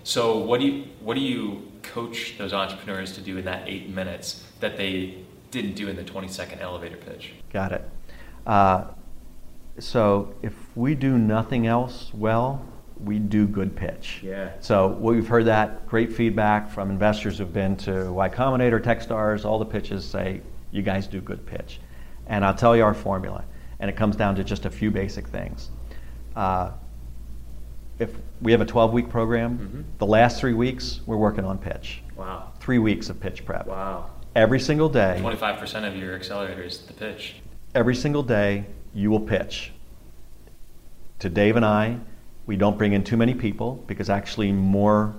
So 0.07 0.37
what 0.37 0.61
do 0.61 0.65
you 0.65 0.85
what 1.01 1.15
do 1.15 1.19
you 1.19 1.69
coach 1.83 2.37
those 2.37 2.53
entrepreneurs 2.53 3.11
to 3.15 3.21
do 3.21 3.39
in 3.39 3.43
that 3.43 3.67
eight 3.67 3.89
minutes 3.89 4.41
that 4.61 4.77
they 4.77 5.17
didn't 5.51 5.73
do 5.73 5.89
in 5.89 5.97
the 5.97 6.03
20 6.05 6.29
second 6.29 6.61
elevator 6.61 6.95
pitch? 6.95 7.33
Got 7.51 7.73
it. 7.73 7.89
Uh, 8.45 8.85
so 9.79 10.33
if 10.41 10.53
we 10.77 10.95
do 10.95 11.17
nothing 11.17 11.67
else 11.67 12.09
well, 12.13 12.65
we 13.03 13.19
do 13.19 13.47
good 13.47 13.75
pitch. 13.75 14.21
Yeah. 14.23 14.51
So 14.61 14.87
we've 14.87 15.27
heard 15.27 15.43
that 15.47 15.85
great 15.89 16.13
feedback 16.13 16.71
from 16.71 16.89
investors 16.89 17.39
who've 17.39 17.51
been 17.51 17.75
to 17.79 18.09
Y 18.13 18.29
Combinator, 18.29 18.81
Techstars, 18.81 19.43
all 19.43 19.59
the 19.59 19.65
pitches 19.65 20.05
say 20.05 20.39
you 20.71 20.83
guys 20.83 21.07
do 21.07 21.19
good 21.19 21.45
pitch. 21.45 21.81
And 22.27 22.45
I'll 22.45 22.55
tell 22.55 22.77
you 22.77 22.83
our 22.85 22.93
formula, 22.93 23.43
and 23.81 23.89
it 23.89 23.97
comes 23.97 24.15
down 24.15 24.35
to 24.35 24.45
just 24.45 24.65
a 24.65 24.69
few 24.69 24.89
basic 24.89 25.27
things. 25.27 25.69
Uh, 26.33 26.71
if 27.99 28.11
we 28.41 28.51
have 28.51 28.61
a 28.61 28.65
12 28.65 28.93
week 28.93 29.09
program, 29.09 29.57
Mhm. 29.57 29.97
the 29.99 30.05
last 30.05 30.39
three 30.39 30.53
weeks 30.53 31.01
we're 31.05 31.17
working 31.17 31.45
on 31.45 31.57
pitch. 31.57 32.01
Wow. 32.15 32.51
Three 32.59 32.79
weeks 32.79 33.09
of 33.09 33.19
pitch 33.19 33.45
prep. 33.45 33.67
Wow. 33.67 34.05
Every 34.35 34.59
single 34.59 34.89
day, 34.89 35.17
25% 35.19 35.85
of 35.85 35.95
your 35.95 36.15
accelerator 36.15 36.61
is 36.63 36.79
the 36.79 36.93
pitch. 36.93 37.35
every 37.75 37.95
single 37.95 38.23
day 38.23 38.65
you 38.93 39.09
will 39.11 39.19
pitch 39.19 39.71
to 41.19 41.29
Dave 41.29 41.55
and 41.55 41.65
I. 41.65 41.97
We 42.45 42.55
don't 42.55 42.77
bring 42.77 42.93
in 42.93 43.03
too 43.03 43.17
many 43.17 43.33
people 43.33 43.83
because 43.87 44.09
actually 44.09 44.51
more 44.51 45.13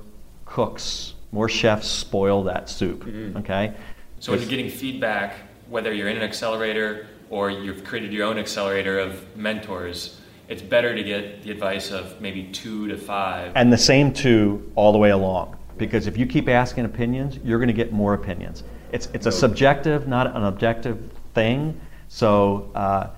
cooks, 0.47 1.15
more 1.31 1.49
chefs 1.49 1.89
spoil 1.89 2.45
that 2.45 2.69
soup. 2.69 3.05
Mhm. 3.05 3.37
Okay. 3.41 3.73
So 4.21 4.33
when 4.33 4.41
you're 4.41 4.49
getting 4.51 4.71
feedback, 4.71 5.35
whether 5.69 5.93
you're 5.93 6.09
in 6.09 6.17
an 6.17 6.23
accelerator 6.23 7.07
or 7.31 7.51
you've 7.51 7.85
created 7.85 8.13
your 8.13 8.27
own 8.27 8.39
accelerator 8.39 8.99
of 8.99 9.25
mentors, 9.37 10.18
it's 10.49 10.63
better 10.63 10.95
to 10.95 11.03
get 11.03 11.43
the 11.43 11.51
advice 11.51 11.91
of 11.91 12.21
maybe 12.21 12.45
two 12.45 12.89
to 12.89 12.97
five. 12.97 13.53
and 13.55 13.73
the 13.73 13.79
same 13.79 14.13
two 14.13 14.71
all 14.75 14.93
the 14.93 14.99
way 14.99 15.11
along 15.11 15.57
because 15.77 16.07
if 16.07 16.17
you 16.17 16.27
keep 16.27 16.49
asking 16.49 16.85
opinions, 16.85 17.39
you're 17.45 17.59
going 17.59 17.69
to 17.69 17.75
get 17.75 17.93
more 17.93 18.15
opinions. 18.15 18.65
It's 18.93 19.07
it's 19.15 19.27
a 19.27 19.33
subjective, 19.33 20.09
not 20.09 20.35
an 20.35 20.45
objective 20.45 21.11
thing. 21.35 21.81
So. 22.09 22.71
Uh, 22.75 23.11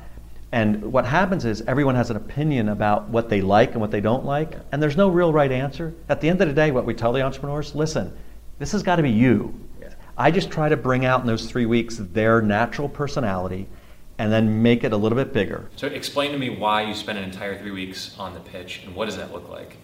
and 0.53 0.93
what 0.93 1.07
happens 1.07 1.45
is 1.45 1.63
everyone 1.69 1.95
has 1.95 2.11
an 2.11 2.17
opinion 2.17 2.71
about 2.71 3.09
what 3.09 3.29
they 3.29 3.41
like 3.41 3.71
and 3.71 3.81
what 3.81 3.93
they 3.93 4.01
don't 4.01 4.25
like, 4.25 4.57
and 4.73 4.83
there's 4.83 4.97
no 4.97 5.09
real 5.09 5.33
right 5.33 5.53
answer. 5.53 5.95
At 6.09 6.21
the 6.21 6.29
end 6.29 6.41
of 6.41 6.49
the 6.49 6.55
day, 6.55 6.73
what 6.73 6.85
we 6.85 6.93
tell 6.93 7.13
the 7.13 7.23
entrepreneurs 7.23 7.77
listen, 7.77 8.13
this 8.59 8.73
has 8.73 8.83
got 8.83 8.97
to 8.97 9.03
be 9.05 9.11
you. 9.11 9.55
I 10.19 10.33
just 10.33 10.51
try 10.51 10.69
to 10.69 10.77
bring 10.77 11.05
out 11.05 11.21
in 11.21 11.27
those 11.29 11.49
three 11.49 11.67
weeks 11.67 11.99
their 11.99 12.43
natural 12.43 12.89
personality 12.89 13.69
and 14.21 14.31
then 14.31 14.63
make 14.63 14.85
it 14.85 14.93
a 14.93 14.97
little 14.99 15.17
bit 15.17 15.33
bigger. 15.33 15.71
So 15.77 15.87
explain 15.87 16.33
to 16.33 16.39
me 16.39 16.51
why 16.51 16.83
you 16.83 16.95
spent 16.95 17.17
an 17.17 17.25
entire 17.25 17.59
three 17.59 17.71
weeks 17.71 18.15
on 18.19 18.35
the 18.35 18.41
pitch 18.41 18.83
and 18.85 18.95
what 18.95 19.07
does 19.07 19.17
that 19.17 19.33
look 19.33 19.49
like? 19.49 19.79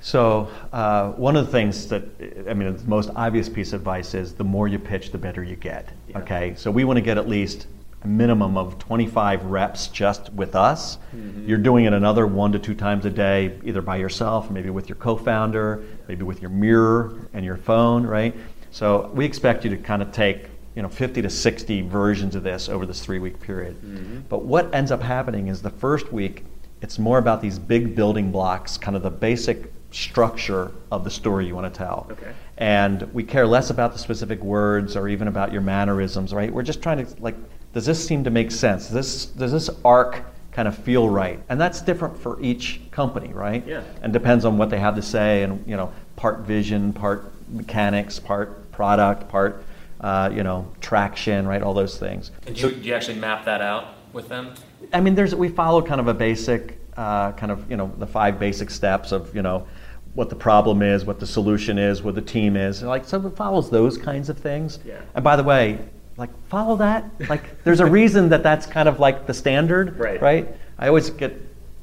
So, 0.00 0.48
uh, 0.72 1.10
one 1.14 1.34
of 1.34 1.44
the 1.44 1.50
things 1.50 1.88
that, 1.88 2.04
I 2.48 2.54
mean, 2.54 2.76
the 2.76 2.84
most 2.84 3.10
obvious 3.16 3.48
piece 3.48 3.72
of 3.72 3.80
advice 3.80 4.14
is 4.14 4.32
the 4.32 4.44
more 4.44 4.68
you 4.68 4.78
pitch, 4.78 5.10
the 5.10 5.18
better 5.18 5.42
you 5.42 5.56
get. 5.56 5.88
Yeah. 6.06 6.18
Okay? 6.18 6.54
So, 6.56 6.70
we 6.70 6.84
want 6.84 6.98
to 6.98 7.00
get 7.00 7.18
at 7.18 7.28
least 7.28 7.66
a 8.04 8.06
minimum 8.06 8.56
of 8.56 8.78
25 8.78 9.46
reps 9.46 9.88
just 9.88 10.32
with 10.34 10.54
us. 10.54 10.98
Mhm. 11.12 11.48
You're 11.48 11.58
doing 11.58 11.84
it 11.84 11.92
another 11.92 12.28
one 12.28 12.52
to 12.52 12.60
two 12.60 12.76
times 12.76 13.06
a 13.06 13.10
day, 13.10 13.58
either 13.64 13.82
by 13.82 13.96
yourself, 13.96 14.52
maybe 14.52 14.70
with 14.70 14.88
your 14.88 14.94
co 14.94 15.16
founder, 15.16 15.82
maybe 16.06 16.22
with 16.22 16.40
your 16.40 16.52
mirror 16.52 17.14
and 17.34 17.44
your 17.44 17.56
phone, 17.56 18.06
right? 18.06 18.36
So, 18.70 19.10
we 19.14 19.24
expect 19.24 19.64
you 19.64 19.70
to 19.70 19.78
kind 19.78 20.00
of 20.00 20.12
take 20.12 20.48
you 20.78 20.82
know 20.82 20.88
50 20.88 21.22
to 21.22 21.28
60 21.28 21.80
versions 21.82 22.36
of 22.36 22.44
this 22.44 22.68
over 22.68 22.86
this 22.86 23.00
three 23.04 23.18
week 23.18 23.40
period 23.40 23.74
Mhm. 23.82 24.22
but 24.28 24.44
what 24.44 24.72
ends 24.72 24.92
up 24.92 25.02
happening 25.02 25.48
is 25.48 25.60
the 25.60 25.70
first 25.70 26.12
week 26.12 26.44
it's 26.82 27.00
more 27.00 27.18
about 27.18 27.42
these 27.42 27.58
big 27.58 27.96
building 27.96 28.30
blocks 28.30 28.78
kind 28.78 28.96
of 28.96 29.02
the 29.02 29.10
basic 29.10 29.72
structure 29.90 30.70
of 30.92 31.02
the 31.02 31.10
story 31.10 31.46
you 31.46 31.56
want 31.56 31.74
to 31.74 31.76
tell 31.76 32.06
Okay. 32.12 32.30
and 32.58 33.02
we 33.12 33.24
care 33.24 33.44
less 33.44 33.70
about 33.70 33.92
the 33.92 33.98
specific 33.98 34.40
words 34.40 34.94
or 34.94 35.08
even 35.08 35.26
about 35.26 35.50
your 35.52 35.62
mannerisms 35.62 36.32
right 36.32 36.54
we're 36.54 36.62
just 36.62 36.80
trying 36.80 37.04
to 37.04 37.12
like 37.20 37.34
does 37.72 37.84
this 37.84 37.98
seem 38.06 38.22
to 38.22 38.30
make 38.30 38.52
sense 38.52 38.84
does 38.84 38.94
this 38.94 39.26
does 39.26 39.50
this 39.50 39.68
arc 39.84 40.22
kind 40.52 40.68
of 40.68 40.78
feel 40.78 41.08
right 41.08 41.40
and 41.48 41.60
that's 41.60 41.80
different 41.80 42.16
for 42.16 42.40
each 42.40 42.80
company 42.92 43.32
right 43.32 43.66
Yeah. 43.66 43.80
and 44.00 44.12
depends 44.12 44.44
on 44.44 44.58
what 44.58 44.70
they 44.70 44.78
have 44.78 44.94
to 44.94 45.02
say 45.02 45.42
and 45.42 45.60
you 45.66 45.76
know 45.76 45.90
part 46.14 46.38
vision 46.46 46.92
part 46.92 47.32
mechanics 47.48 48.20
part 48.20 48.70
product 48.70 49.28
part 49.28 49.64
uh, 50.00 50.30
you 50.32 50.42
know 50.42 50.70
traction 50.80 51.46
right 51.46 51.62
all 51.62 51.74
those 51.74 51.98
things 51.98 52.30
And 52.46 52.54
do 52.54 52.68
you, 52.68 52.74
do 52.74 52.88
you 52.88 52.94
actually 52.94 53.18
map 53.18 53.44
that 53.46 53.60
out 53.60 53.94
with 54.12 54.28
them? 54.28 54.54
I 54.92 55.00
mean, 55.00 55.14
there's 55.14 55.34
we 55.34 55.48
follow 55.48 55.82
kind 55.82 56.00
of 56.00 56.08
a 56.08 56.14
basic, 56.14 56.78
uh, 56.96 57.32
kind 57.32 57.52
of 57.52 57.68
you 57.70 57.76
know 57.76 57.92
the 57.98 58.06
five 58.06 58.38
basic 58.38 58.70
steps 58.70 59.12
of 59.12 59.34
you 59.34 59.42
know 59.42 59.66
what 60.14 60.30
the 60.30 60.36
problem 60.36 60.82
is, 60.82 61.04
what 61.04 61.20
the 61.20 61.26
solution 61.26 61.78
is, 61.78 62.02
what 62.02 62.14
the 62.14 62.22
team 62.22 62.56
is. 62.56 62.80
and 62.80 62.88
Like 62.88 63.04
so, 63.04 63.24
it 63.24 63.36
follows 63.36 63.70
those 63.70 63.98
kinds 63.98 64.28
of 64.28 64.38
things. 64.38 64.78
Yeah. 64.84 65.00
And 65.14 65.22
by 65.22 65.36
the 65.36 65.44
way, 65.44 65.78
like 66.16 66.30
follow 66.48 66.76
that. 66.76 67.04
Like 67.28 67.62
there's 67.64 67.80
a 67.80 67.86
reason 68.00 68.28
that 68.30 68.42
that's 68.42 68.66
kind 68.66 68.88
of 68.88 68.98
like 69.00 69.26
the 69.26 69.34
standard. 69.34 69.98
Right. 69.98 70.20
Right. 70.20 70.48
I 70.78 70.88
always 70.88 71.10
get 71.10 71.36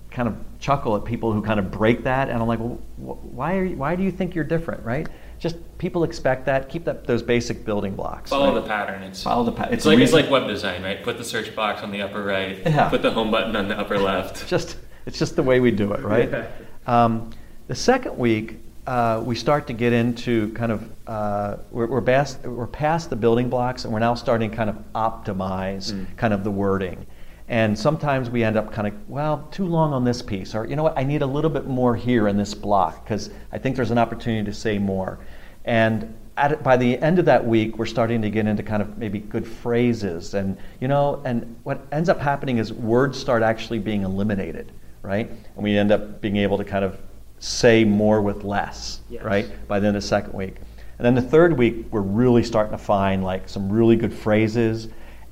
kind 0.10 0.28
of 0.30 0.36
chuckle 0.60 0.95
at 0.95 1.04
people 1.06 1.32
who 1.34 1.41
kind 1.41 1.60
of 1.60 1.69
break 1.69 2.04
that, 2.06 2.30
and 2.30 2.41
I'm 2.41 2.47
like, 2.47 2.60
well, 2.60 2.80
wh- 2.97 3.34
why 3.34 3.58
are 3.58 3.65
you, 3.65 3.75
why 3.75 3.95
do 3.95 4.04
you 4.04 4.12
think 4.12 4.34
you're 4.34 4.45
different? 4.45 4.84
Right. 4.86 5.08
Just 5.39 5.58
people 5.78 6.04
expect 6.04 6.45
that. 6.45 6.69
Keep 6.69 6.86
that 6.86 7.06
those 7.06 7.21
basic 7.21 7.65
building 7.65 7.95
blocks. 7.95 8.30
Follow 8.30 8.54
right? 8.54 8.62
the 8.62 8.67
pattern. 8.67 9.04
It's 9.04 9.21
Follow 9.24 9.43
the 9.43 9.52
pa- 9.52 9.67
It's, 9.71 9.86
like 9.86 10.00
it's 10.00 10.13
like 10.13 10.30
web 10.30 10.48
design, 10.48 10.82
right? 10.84 11.04
Put 11.04 11.17
the 11.17 11.24
search 11.24 11.56
box 11.56 11.82
on 11.82 11.91
the 11.91 12.02
upper 12.02 12.24
right. 12.24 12.60
Yeah. 12.65 12.89
Put 12.89 13.02
the 13.02 13.12
home 13.12 13.32
button 13.32 13.56
on 13.56 13.67
the 13.67 13.78
upper 13.78 13.98
left. 14.00 14.48
just 14.50 14.78
it's 15.06 15.19
just 15.19 15.36
the 15.36 15.43
way 15.43 15.60
we 15.60 15.71
do 15.71 15.93
it, 15.93 16.02
right? 16.02 16.30
Yeah. 16.30 16.48
Um, 16.88 17.32
the 17.67 17.76
second 17.76 18.17
week, 18.17 18.60
uh, 18.88 19.21
we 19.26 19.36
start 19.36 19.67
to 19.67 19.74
get 19.74 19.91
into 19.93 20.52
kind 20.54 20.71
of 20.71 20.89
uh, 21.08 21.58
we're 21.71 21.88
we're 21.88 22.02
past, 22.02 22.41
we're 22.43 22.67
past 22.67 23.10
the 23.10 23.15
building 23.15 23.50
blocks, 23.50 23.84
and 23.86 23.93
we're 23.93 24.00
now 24.00 24.13
starting 24.15 24.52
to 24.52 24.56
kind 24.56 24.69
of 24.69 24.78
optimize 24.93 25.91
Mm. 25.91 26.17
kind 26.17 26.34
of 26.34 26.43
the 26.43 26.52
wording. 26.52 27.06
And 27.47 27.77
sometimes 27.77 28.29
we 28.29 28.43
end 28.43 28.58
up 28.58 28.71
kind 28.71 28.88
of 28.88 28.93
well 29.10 29.47
too 29.51 29.67
long 29.67 29.93
on 29.93 30.03
this 30.03 30.21
piece, 30.21 30.55
or 30.55 30.65
you 30.65 30.75
know 30.75 30.84
what, 30.84 30.97
I 30.97 31.03
need 31.03 31.21
a 31.21 31.27
little 31.27 31.51
bit 31.51 31.67
more 31.67 31.95
here 31.95 32.27
in 32.27 32.38
this 32.38 32.53
block 32.55 33.03
because 33.03 33.29
I 33.51 33.60
think 33.60 33.75
there's 33.75 33.91
an 33.91 33.99
opportunity 33.99 34.43
to 34.45 34.53
say 34.53 34.79
more. 34.79 35.19
And 35.63 36.15
at, 36.38 36.63
by 36.63 36.75
the 36.75 36.97
end 36.97 37.19
of 37.19 37.25
that 37.25 37.45
week, 37.45 37.77
we're 37.77 37.86
starting 37.86 38.21
to 38.23 38.29
get 38.31 38.47
into 38.47 38.63
kind 38.63 38.81
of 38.81 38.97
maybe 38.97 39.19
good 39.19 39.47
phrases, 39.47 40.34
and 40.34 40.58
you 40.81 40.88
know, 40.88 41.21
and 41.23 41.55
what 41.63 41.86
ends 41.91 42.10
up 42.10 42.19
happening 42.19 42.58
is 42.58 42.73
words 42.73 43.17
start 43.19 43.43
actually 43.43 43.79
being 43.79 44.01
eliminated, 44.01 44.71
right? 45.03 45.29
And 45.29 45.63
we 45.63 45.77
end 45.77 45.91
up 45.91 46.21
being 46.21 46.38
able 46.38 46.58
to 46.58 46.63
kind 46.63 46.84
of 46.84 46.97
say 47.38 47.84
more 47.84 48.21
with 48.23 48.43
less, 48.43 49.01
Yes. 49.08 49.23
right? 49.23 49.67
By 49.67 49.79
the 49.79 49.88
end 49.88 49.95
of 49.95 50.01
the 50.01 50.08
second 50.08 50.34
week, 50.34 50.55
and 50.97 51.05
then 51.05 51.13
the 51.13 51.21
third 51.21 51.58
week, 51.58 51.88
we're 51.91 52.01
really 52.01 52.43
starting 52.43 52.71
to 52.71 52.84
find 52.84 53.23
like 53.23 53.47
some 53.47 53.71
really 53.71 53.95
good 53.97 54.13
phrases, 54.13 54.88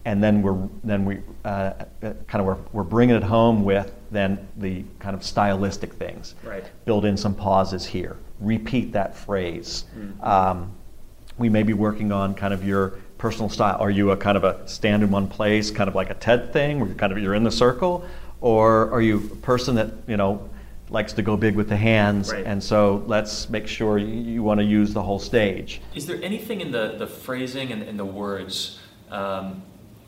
and 0.06 0.24
then 0.24 0.42
we're 0.42 0.58
then 0.84 1.06
we 1.06 1.20
uh, 1.46 1.48
uh, 1.48 2.14
kind 2.28 2.42
of 2.42 2.46
we're, 2.46 2.58
we're 2.74 2.84
bringing 2.84 3.16
it 3.16 3.24
home 3.24 3.64
with 3.64 3.94
then 4.12 4.48
the 4.58 4.84
kind 5.00 5.16
of 5.16 5.24
stylistic 5.24 5.94
things 5.94 6.36
Right. 6.44 6.64
build 6.86 7.06
in 7.06 7.18
some 7.18 7.34
pauses 7.34 7.86
here, 7.86 8.18
repeat 8.40 8.92
that 8.94 9.16
phrase. 9.16 9.86
Mhm. 9.98 10.24
Um, 10.26 10.72
we 11.38 11.50
may 11.50 11.64
be 11.64 11.74
working 11.74 12.12
on 12.12 12.36
kind 12.36 12.54
of 12.54 12.64
your 12.66 12.94
personal 13.18 13.50
style. 13.50 13.78
Are 13.80 13.90
you 13.90 14.12
a 14.12 14.18
kind 14.18 14.38
of 14.38 14.44
a 14.44 14.68
stand 14.68 15.02
in 15.04 15.10
one 15.10 15.28
place, 15.28 15.72
kind 15.72 15.88
of 15.88 15.96
like 15.96 16.10
a 16.10 16.14
TED 16.16 16.54
thing, 16.54 16.80
where 16.80 16.88
you're 16.88 16.98
kind 16.98 17.12
of 17.12 17.18
you're 17.20 17.34
in 17.34 17.44
the 17.44 17.52
circle, 17.52 18.06
or 18.42 18.92
are 18.92 19.02
you 19.02 19.18
a 19.32 19.36
person 19.38 19.76
that 19.76 19.92
you 20.08 20.18
know 20.18 20.50
likes 20.90 21.14
to 21.14 21.24
go 21.24 21.36
big 21.36 21.56
with 21.56 21.70
the 21.70 21.78
hands, 21.78 22.32
Right. 22.32 22.46
and 22.46 22.62
so 22.62 23.04
let's 23.08 23.50
make 23.50 23.68
sure 23.68 23.98
you, 23.98 24.06
you 24.06 24.44
want 24.44 24.60
to 24.60 24.64
use 24.66 24.94
the 24.94 25.02
whole 25.02 25.18
stage. 25.18 25.82
Is 25.96 26.06
there 26.06 26.20
anything 26.22 26.62
in 26.62 26.70
the, 26.72 26.96
the 27.00 27.08
phrasing 27.08 27.72
and, 27.72 27.82
and 27.82 27.98
the 27.98 28.06
words 28.06 28.80
um, 29.10 29.64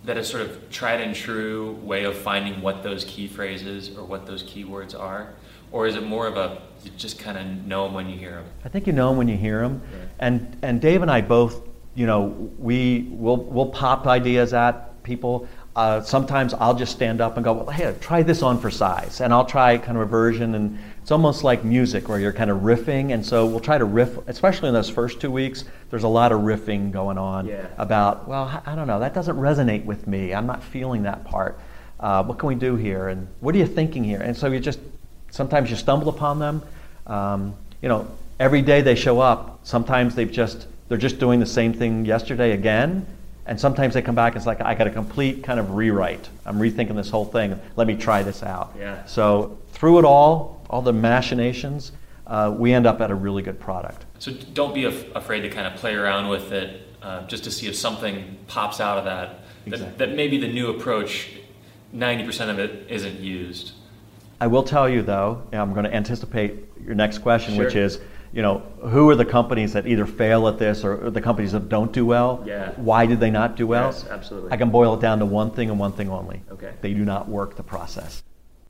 that 0.06 0.18
is 0.18 0.28
sort 0.28 0.44
of 0.44 0.70
tried 0.70 1.02
and 1.02 1.16
true 1.16 1.74
way 1.84 2.04
of 2.04 2.16
finding 2.16 2.62
what 2.62 2.84
those 2.84 3.04
key 3.06 3.28
phrases 3.28 3.90
or 3.98 4.04
what 4.04 4.26
those 4.26 4.44
keywords 4.44 4.98
are? 4.98 5.34
Or 5.72 5.88
is 5.88 5.96
it 5.96 6.04
more 6.04 6.28
of 6.28 6.38
a, 6.38 6.62
you 6.84 6.92
just 6.96 7.20
kind 7.20 7.38
of 7.38 7.66
know 7.66 7.86
them 7.86 7.94
when 7.94 8.10
you 8.10 8.18
hear 8.18 8.32
them? 8.32 8.46
I 8.64 8.70
think 8.70 8.88
you 8.88 8.94
know 8.94 9.10
them 9.10 9.18
when 9.18 9.28
you 9.28 9.38
hear 9.38 9.62
them. 9.62 9.82
Right. 9.82 10.10
And 10.20 10.58
and 10.62 10.80
Dave 10.80 11.02
and 11.02 11.12
I 11.12 11.22
both, 11.22 11.62
you 11.96 12.06
know, 12.06 12.52
we 12.58 13.08
will 13.12 13.38
we'll 13.38 13.70
pop 13.70 14.08
ideas 14.08 14.54
at 14.54 15.04
people. 15.04 15.48
Uh, 15.76 16.02
sometimes 16.02 16.54
I'll 16.54 16.76
just 16.76 16.94
stand 16.94 17.20
up 17.20 17.36
and 17.36 17.44
go, 17.44 17.52
well, 17.52 17.70
hey, 17.70 17.94
try 18.00 18.24
this 18.24 18.42
on 18.42 18.60
for 18.60 18.72
size, 18.72 19.20
and 19.20 19.34
I'll 19.34 19.46
try 19.46 19.78
kind 19.78 19.98
of 19.98 20.04
a 20.04 20.06
version, 20.06 20.56
and 20.56 20.80
it's 21.06 21.12
almost 21.12 21.44
like 21.44 21.64
music 21.64 22.10
where 22.10 22.18
you're 22.18 22.34
kind 22.34 22.50
of 22.50 22.62
riffing, 22.62 23.14
and 23.14 23.24
so 23.24 23.46
we'll 23.46 23.60
try 23.60 23.78
to 23.78 23.86
riff, 23.86 24.18
especially 24.28 24.70
in 24.70 24.74
those 24.74 24.90
first 24.90 25.22
two 25.22 25.30
weeks. 25.30 25.64
There's 25.92 26.02
a 26.02 26.08
lot 26.08 26.32
of 26.32 26.42
riffing 26.42 26.92
going 26.92 27.20
on 27.20 27.46
Yeah. 27.46 27.68
about, 27.78 28.28
well, 28.28 28.60
I 28.66 28.74
don't 28.74 28.88
know, 28.88 29.00
that 29.00 29.14
doesn't 29.14 29.38
resonate 29.38 29.86
with 29.86 30.08
me. 30.08 30.34
I'm 30.34 30.48
not 30.48 30.64
feeling 30.64 31.04
that 31.04 31.24
part. 31.24 31.60
Uh, 32.00 32.24
what 32.24 32.40
can 32.40 32.48
we 32.48 32.56
do 32.56 32.76
here? 32.76 33.10
And 33.10 33.28
what 33.40 33.54
are 33.54 33.60
you 33.60 33.68
thinking 33.68 34.04
here? 34.04 34.20
And 34.20 34.36
so 34.36 34.48
you 34.48 34.60
just 34.60 34.80
sometimes 35.30 35.70
you 35.70 35.76
stumble 35.76 36.10
upon 36.10 36.40
them. 36.40 36.64
Um, 37.06 37.54
you 37.84 37.88
know, 37.90 38.08
every 38.40 38.64
day 38.64 38.82
they 38.82 38.96
show 38.96 39.20
up. 39.20 39.60
Sometimes 39.62 40.16
they've 40.16 40.32
just 40.32 40.66
they're 40.90 40.98
just 40.98 41.20
doing 41.20 41.40
the 41.40 41.46
same 41.46 41.72
thing 41.72 42.04
yesterday 42.06 42.54
again, 42.54 43.06
and 43.46 43.60
sometimes 43.60 43.94
they 43.94 44.02
come 44.02 44.16
back. 44.16 44.34
and 44.34 44.38
It's 44.38 44.48
like 44.48 44.60
I 44.62 44.74
got 44.74 44.88
a 44.88 44.90
complete 44.90 45.44
kind 45.44 45.60
of 45.60 45.76
rewrite. 45.76 46.28
I'm 46.48 46.58
rethinking 46.58 46.96
this 46.96 47.12
whole 47.12 47.26
thing. 47.26 47.60
Let 47.76 47.86
me 47.86 47.96
try 47.96 48.24
this 48.24 48.42
out. 48.42 48.74
Yeah. 48.80 49.06
So 49.06 49.60
through 49.74 50.00
it 50.00 50.06
all, 50.06 50.55
all 50.70 50.82
the 50.82 50.94
machinations, 50.94 51.92
uh, 52.28 52.54
we 52.58 52.74
end 52.74 52.86
up 52.86 53.02
at 53.02 53.12
a 53.12 53.16
really 53.16 53.44
good 53.44 53.60
product. 53.60 54.06
So 54.20 54.32
don't 54.54 54.74
be 54.74 54.86
af- 54.86 55.16
afraid 55.16 55.42
to 55.42 55.50
kind 55.50 55.68
of 55.68 55.76
play 55.80 55.94
around 55.94 56.28
with 56.30 56.52
it 56.52 56.82
uh, 57.02 57.26
just 57.28 57.44
to 57.44 57.52
see 57.52 57.68
if 57.68 57.76
something 57.76 58.38
pops 58.48 58.80
out 58.80 58.98
of 58.98 59.06
that. 59.06 59.42
That, 59.66 59.74
Exactly. 59.74 59.98
that 59.98 60.16
maybe 60.16 60.38
the 60.38 60.48
new 60.48 60.70
approach, 60.70 61.32
90% 61.96 62.50
of 62.50 62.60
it 62.60 62.86
isn't 62.90 63.20
used. 63.20 63.74
I 64.40 64.48
will 64.48 64.64
tell 64.64 64.88
you 64.90 65.02
though, 65.02 65.42
and 65.52 65.62
I'm 65.62 65.74
going 65.74 65.86
to 65.86 65.94
anticipate 65.94 66.54
your 66.84 66.96
next 66.96 67.20
question, 67.20 67.56
Sure. 67.56 67.66
which 67.66 67.76
is, 67.76 68.00
you 68.34 68.42
know, 68.42 68.60
who 68.82 69.10
are 69.10 69.16
the 69.16 69.26
companies 69.26 69.74
that 69.74 69.88
either 69.88 70.06
fail 70.06 70.48
at 70.48 70.60
this 70.60 70.84
or, 70.84 71.06
or 71.06 71.10
the 71.10 71.22
companies 71.22 71.54
that 71.54 71.70
don't 71.70 71.92
do 71.92 72.06
well? 72.06 72.44
Yeah. 72.46 72.72
Why 72.76 73.06
did 73.06 73.20
they 73.20 73.32
not 73.32 73.56
do 73.56 73.66
well? 73.66 73.92
Yes, 73.92 74.06
absolutely. 74.08 74.52
I 74.52 74.58
can 74.58 74.70
boil 74.72 74.94
it 74.96 75.00
down 75.00 75.20
to 75.20 75.26
one 75.26 75.52
thing 75.52 75.70
and 75.70 75.80
one 75.80 75.94
thing 75.94 76.10
only. 76.10 76.42
Okay. 76.52 76.74
They 76.82 76.94
do 76.94 77.06
not 77.06 77.30
work 77.30 77.56
the 77.56 77.64
process. 77.64 78.24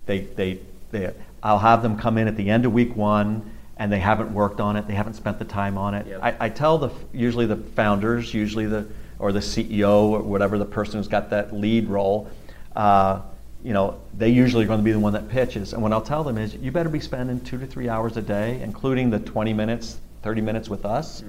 They, 0.06 0.20
they, 0.20 0.60
they, 0.92 1.14
I'll 1.46 1.60
have 1.60 1.84
them 1.84 1.96
come 1.96 2.18
in 2.18 2.28
at 2.28 2.36
the 2.36 2.50
end 2.50 2.66
of 2.66 2.74
week 2.74 2.96
one 2.96 3.52
and 3.78 3.92
they 3.92 4.00
haven't 4.00 4.34
worked 4.34 4.60
on 4.60 4.76
it. 4.78 4.88
They 4.88 4.96
haven't 4.96 5.14
spent 5.14 5.38
the 5.38 5.46
time 5.46 5.78
on 5.78 5.94
it. 5.94 6.08
Yep. 6.08 6.20
I, 6.24 6.36
I 6.40 6.50
tell 6.50 6.80
the 6.80 6.90
usually 7.14 7.46
the 7.46 7.58
founders, 7.58 8.34
usually 8.34 8.66
the 8.66 8.88
or 9.20 9.32
the 9.32 9.40
CEO 9.40 10.06
or 10.06 10.24
whatever 10.24 10.58
the 10.58 10.66
person 10.66 10.98
who's 10.98 11.08
got 11.08 11.30
that 11.30 11.54
lead 11.54 11.88
role. 11.88 12.30
Uh, 12.76 13.22
you 13.64 13.74
know, 13.74 14.00
they 14.18 14.30
usually 14.30 14.64
are 14.64 14.68
going 14.68 14.80
to 14.80 14.84
be 14.84 14.92
the 14.92 15.00
one 15.00 15.14
that 15.14 15.30
pitches. 15.30 15.74
And 15.74 15.84
what 15.84 15.94
I'll 15.94 16.02
tell 16.02 16.24
them 16.24 16.38
is, 16.38 16.56
you 16.56 16.72
better 16.72 16.90
be 16.90 17.00
spending 17.00 17.40
two 17.42 17.58
to 17.60 17.68
three 17.68 17.90
hours 17.90 18.18
a 18.18 18.22
day, 18.22 18.60
including 18.62 19.10
the 19.10 19.20
20 19.20 19.54
minutes, 19.54 20.00
30 20.24 20.42
minutes 20.42 20.68
with 20.68 20.84
us. 20.86 21.24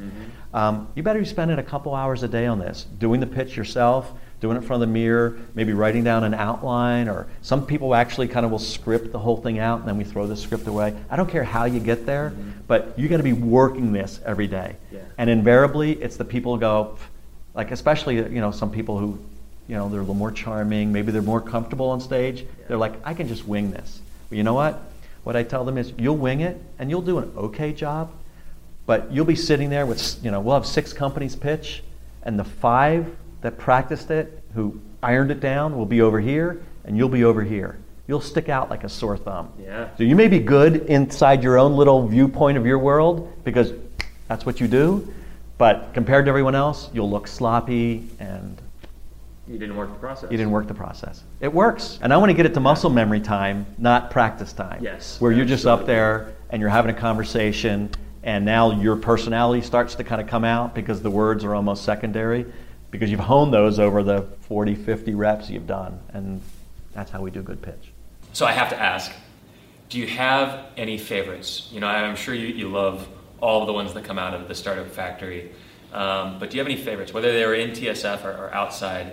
Um, 0.52 0.88
you 0.94 1.02
better 1.02 1.20
be 1.20 1.26
spending 1.26 1.59
a 1.59 1.62
couple 1.62 1.94
hours 1.94 2.22
a 2.22 2.29
day 2.29 2.46
on 2.46 2.59
this, 2.59 2.87
doing 2.98 3.20
the 3.20 3.26
pitch 3.26 3.57
yourself, 3.57 4.12
doing 4.40 4.57
it 4.57 4.61
in 4.61 4.66
front 4.66 4.83
of 4.83 4.88
the 4.88 4.92
mirror, 4.92 5.38
maybe 5.55 5.72
writing 5.72 6.05
down 6.05 6.25
an 6.25 6.35
outline, 6.35 7.09
or 7.09 7.27
some 7.42 7.64
people 7.64 7.94
actually 7.94 8.29
kind 8.29 8.44
of 8.44 8.53
will 8.53 8.59
script 8.59 9.12
the 9.12 9.18
whole 9.18 9.37
thing 9.38 9.59
out 9.59 9.81
and 9.81 9.88
then 9.88 9.96
we 9.96 10.05
throw 10.05 10.27
the 10.27 10.37
script 10.37 10.66
away. 10.66 10.94
I 11.09 11.16
don't 11.16 11.31
care 11.31 11.44
how 11.44 11.64
you 11.64 11.81
get 11.81 12.05
there, 12.07 12.31
mm-hmm. 12.31 12.51
but 12.66 12.99
you 12.99 13.09
got 13.09 13.16
to 13.16 13.22
be 13.22 13.33
working 13.33 13.92
this 13.92 14.20
every 14.25 14.46
day. 14.46 14.77
Yeah. 14.92 15.01
And 15.16 15.31
invariably, 15.31 15.92
it's 15.92 16.16
the 16.16 16.25
people 16.25 16.55
who 16.55 16.61
go, 16.61 16.99
like 17.55 17.70
especially 17.70 18.16
you 18.16 18.40
know 18.40 18.51
some 18.51 18.70
people 18.70 18.99
who, 18.99 19.18
you 19.68 19.75
know, 19.75 19.88
they're 19.88 20.01
a 20.01 20.03
little 20.03 20.14
more 20.14 20.31
charming, 20.31 20.92
maybe 20.92 21.12
they're 21.12 21.22
more 21.22 21.40
comfortable 21.40 21.88
on 21.88 22.01
stage. 22.01 22.44
They're 22.68 22.77
like, 22.77 22.94
I 23.05 23.14
can 23.14 23.29
just 23.29 23.46
wing 23.46 23.70
this. 23.70 24.01
But 24.29 24.38
you 24.38 24.44
know 24.44 24.55
what? 24.55 24.81
What 25.25 25.35
I 25.35 25.42
tell 25.42 25.64
them 25.64 25.79
is, 25.79 25.92
you'll 25.99 26.16
wing 26.16 26.40
it 26.40 26.61
and 26.79 26.90
you'll 26.90 27.03
do 27.03 27.18
an 27.18 27.33
okay 27.37 27.72
job, 27.72 28.12
but 28.85 29.11
you'll 29.11 29.25
be 29.25 29.35
sitting 29.35 29.70
there 29.70 29.87
with, 29.87 30.22
you 30.22 30.31
know, 30.31 30.40
we'll 30.40 30.55
have 30.55 30.66
six 30.66 30.92
companies 30.92 31.35
pitch, 31.35 31.83
and 32.22 32.38
the 32.38 32.44
five 32.44 33.16
that 33.46 33.56
practiced 33.59 34.11
it, 34.11 34.42
who 34.54 34.80
ironed 35.04 35.30
it 35.30 35.38
down, 35.38 35.76
will 35.78 35.87
be 35.87 36.00
over 36.00 36.18
here, 36.18 36.64
and 36.85 36.96
you'll 36.96 37.09
be 37.09 37.22
over 37.22 37.44
here. 37.44 37.78
You'll 38.09 38.20
stick 38.20 38.48
out 38.48 38.70
like 38.70 38.82
a 38.82 38.88
sore 38.88 39.16
thumb. 39.16 39.52
Yeah. 39.62 39.88
So 39.96 40.02
you 40.02 40.16
may 40.16 40.26
be 40.26 40.40
good 40.40 40.87
inside 40.87 41.44
your 41.44 41.56
own 41.56 41.76
little 41.76 42.09
viewpoint 42.09 42.59
of 42.59 42.66
your 42.66 42.80
world 42.80 43.32
because 43.44 43.72
that's 44.26 44.44
what 44.44 44.61
you 44.61 44.66
do, 44.66 45.14
but 45.59 45.94
compared 45.94 46.24
to 46.24 46.28
everyone 46.28 46.56
else, 46.56 46.90
you'll 46.92 47.09
look 47.09 47.28
sloppy 47.28 48.09
and 48.18 48.61
You 49.46 49.61
didn't 49.61 49.76
work 49.76 49.90
the 49.92 49.98
process. 50.00 50.28
you 50.32 50.37
didn't 50.37 50.50
work 50.50 50.66
the 50.66 50.74
process. 50.74 51.22
It 51.40 51.52
works. 51.54 52.00
And 52.02 52.12
I 52.12 52.16
want 52.16 52.30
to 52.30 52.35
get 52.35 52.46
it 52.46 52.54
to 52.54 52.61
muscle 52.61 52.90
memory 52.90 53.20
time, 53.20 53.64
not 53.78 54.11
practice 54.11 54.52
time. 54.52 54.82
Yes, 54.82 55.20
Where 55.20 55.30
you're 55.30 55.44
just 55.46 55.66
up 55.66 55.87
there 55.87 56.32
and 56.50 56.61
you're 56.61 56.68
having 56.70 56.90
a 56.90 56.98
conversation 56.98 57.92
and 58.24 58.44
now 58.44 58.72
your 58.72 58.96
personality 58.96 59.62
starts 59.62 59.94
to 59.94 60.02
kind 60.02 60.20
of 60.20 60.26
come 60.26 60.42
out 60.44 60.74
because 60.74 61.00
the 61.00 61.11
words 61.11 61.44
are 61.44 61.54
almost 61.54 61.85
secondary 61.85 62.44
because 62.96 63.11
you've 63.11 63.20
honed 63.20 63.52
those 63.52 63.78
over 63.78 64.02
the 64.02 64.22
40, 64.42 64.74
50 64.74 65.14
reps 65.14 65.50
you've 65.50 65.66
done. 65.66 66.00
And 66.14 66.40
that's 66.92 67.11
how 67.11 67.20
we 67.20 67.30
do 67.30 67.42
good 67.42 67.61
pitch. 67.61 67.92
So 68.32 68.46
I 68.46 68.52
have 68.52 68.70
to 68.70 68.80
ask, 68.80 69.12
do 69.90 69.98
you 69.98 70.06
have 70.06 70.66
any 70.76 70.96
favorites? 70.96 71.68
You 71.70 71.80
know, 71.80 71.87
I'm 71.87 72.16
sure 72.16 72.35
you, 72.35 72.46
you 72.46 72.68
love 72.68 73.06
all 73.40 73.61
of 73.61 73.66
the 73.66 73.72
ones 73.72 73.92
that 73.94 74.04
come 74.04 74.18
out 74.18 74.35
of 74.35 74.48
the 74.48 74.54
startup 74.54 74.88
factory. 74.88 75.52
Um, 75.92 76.38
but 76.38 76.50
do 76.50 76.56
you 76.56 76.61
have 76.61 76.70
any 76.70 76.80
favorites, 76.80 77.12
whether 77.12 77.32
they 77.32 77.44
were 77.44 77.54
in 77.54 77.70
TSF 77.70 78.24
or, 78.24 78.30
or 78.30 78.54
outside, 78.54 79.12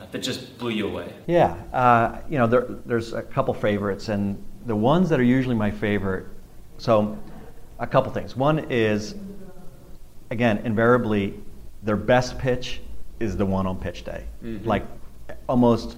uh, 0.00 0.06
that 0.12 0.20
just 0.20 0.56
blew 0.58 0.70
you 0.70 0.86
away? 0.88 1.12
Yeah, 1.26 1.54
uh, 1.72 2.20
you 2.28 2.38
know, 2.38 2.46
there, 2.46 2.66
there's 2.86 3.12
a 3.12 3.22
couple 3.22 3.52
favorites, 3.52 4.08
and 4.08 4.42
the 4.66 4.74
ones 4.74 5.08
that 5.10 5.20
are 5.20 5.24
usually 5.24 5.54
my 5.54 5.70
favorite. 5.70 6.26
So, 6.78 7.18
a 7.78 7.86
couple 7.86 8.10
things. 8.10 8.34
One 8.34 8.66
is, 8.70 9.14
again, 10.30 10.58
invariably, 10.58 11.34
their 11.82 11.96
best 11.96 12.38
pitch 12.38 12.80
is 13.20 13.36
the 13.36 13.46
one 13.46 13.66
on 13.66 13.78
pitch 13.78 14.04
day. 14.04 14.24
Like, 14.42 14.84
almost, 15.48 15.96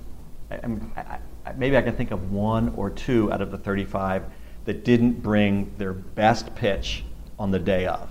I, 0.50 0.56
I, 0.96 1.18
I, 1.46 1.52
maybe 1.56 1.76
I 1.76 1.82
can 1.82 1.96
think 1.96 2.10
of 2.10 2.32
one 2.32 2.70
or 2.76 2.90
two 2.90 3.32
out 3.32 3.40
of 3.40 3.50
the 3.50 3.58
35 3.58 4.24
that 4.64 4.84
didn't 4.84 5.22
bring 5.22 5.72
their 5.78 5.92
best 5.92 6.54
pitch 6.54 7.04
on 7.38 7.50
the 7.50 7.58
day 7.58 7.86
of, 7.86 8.08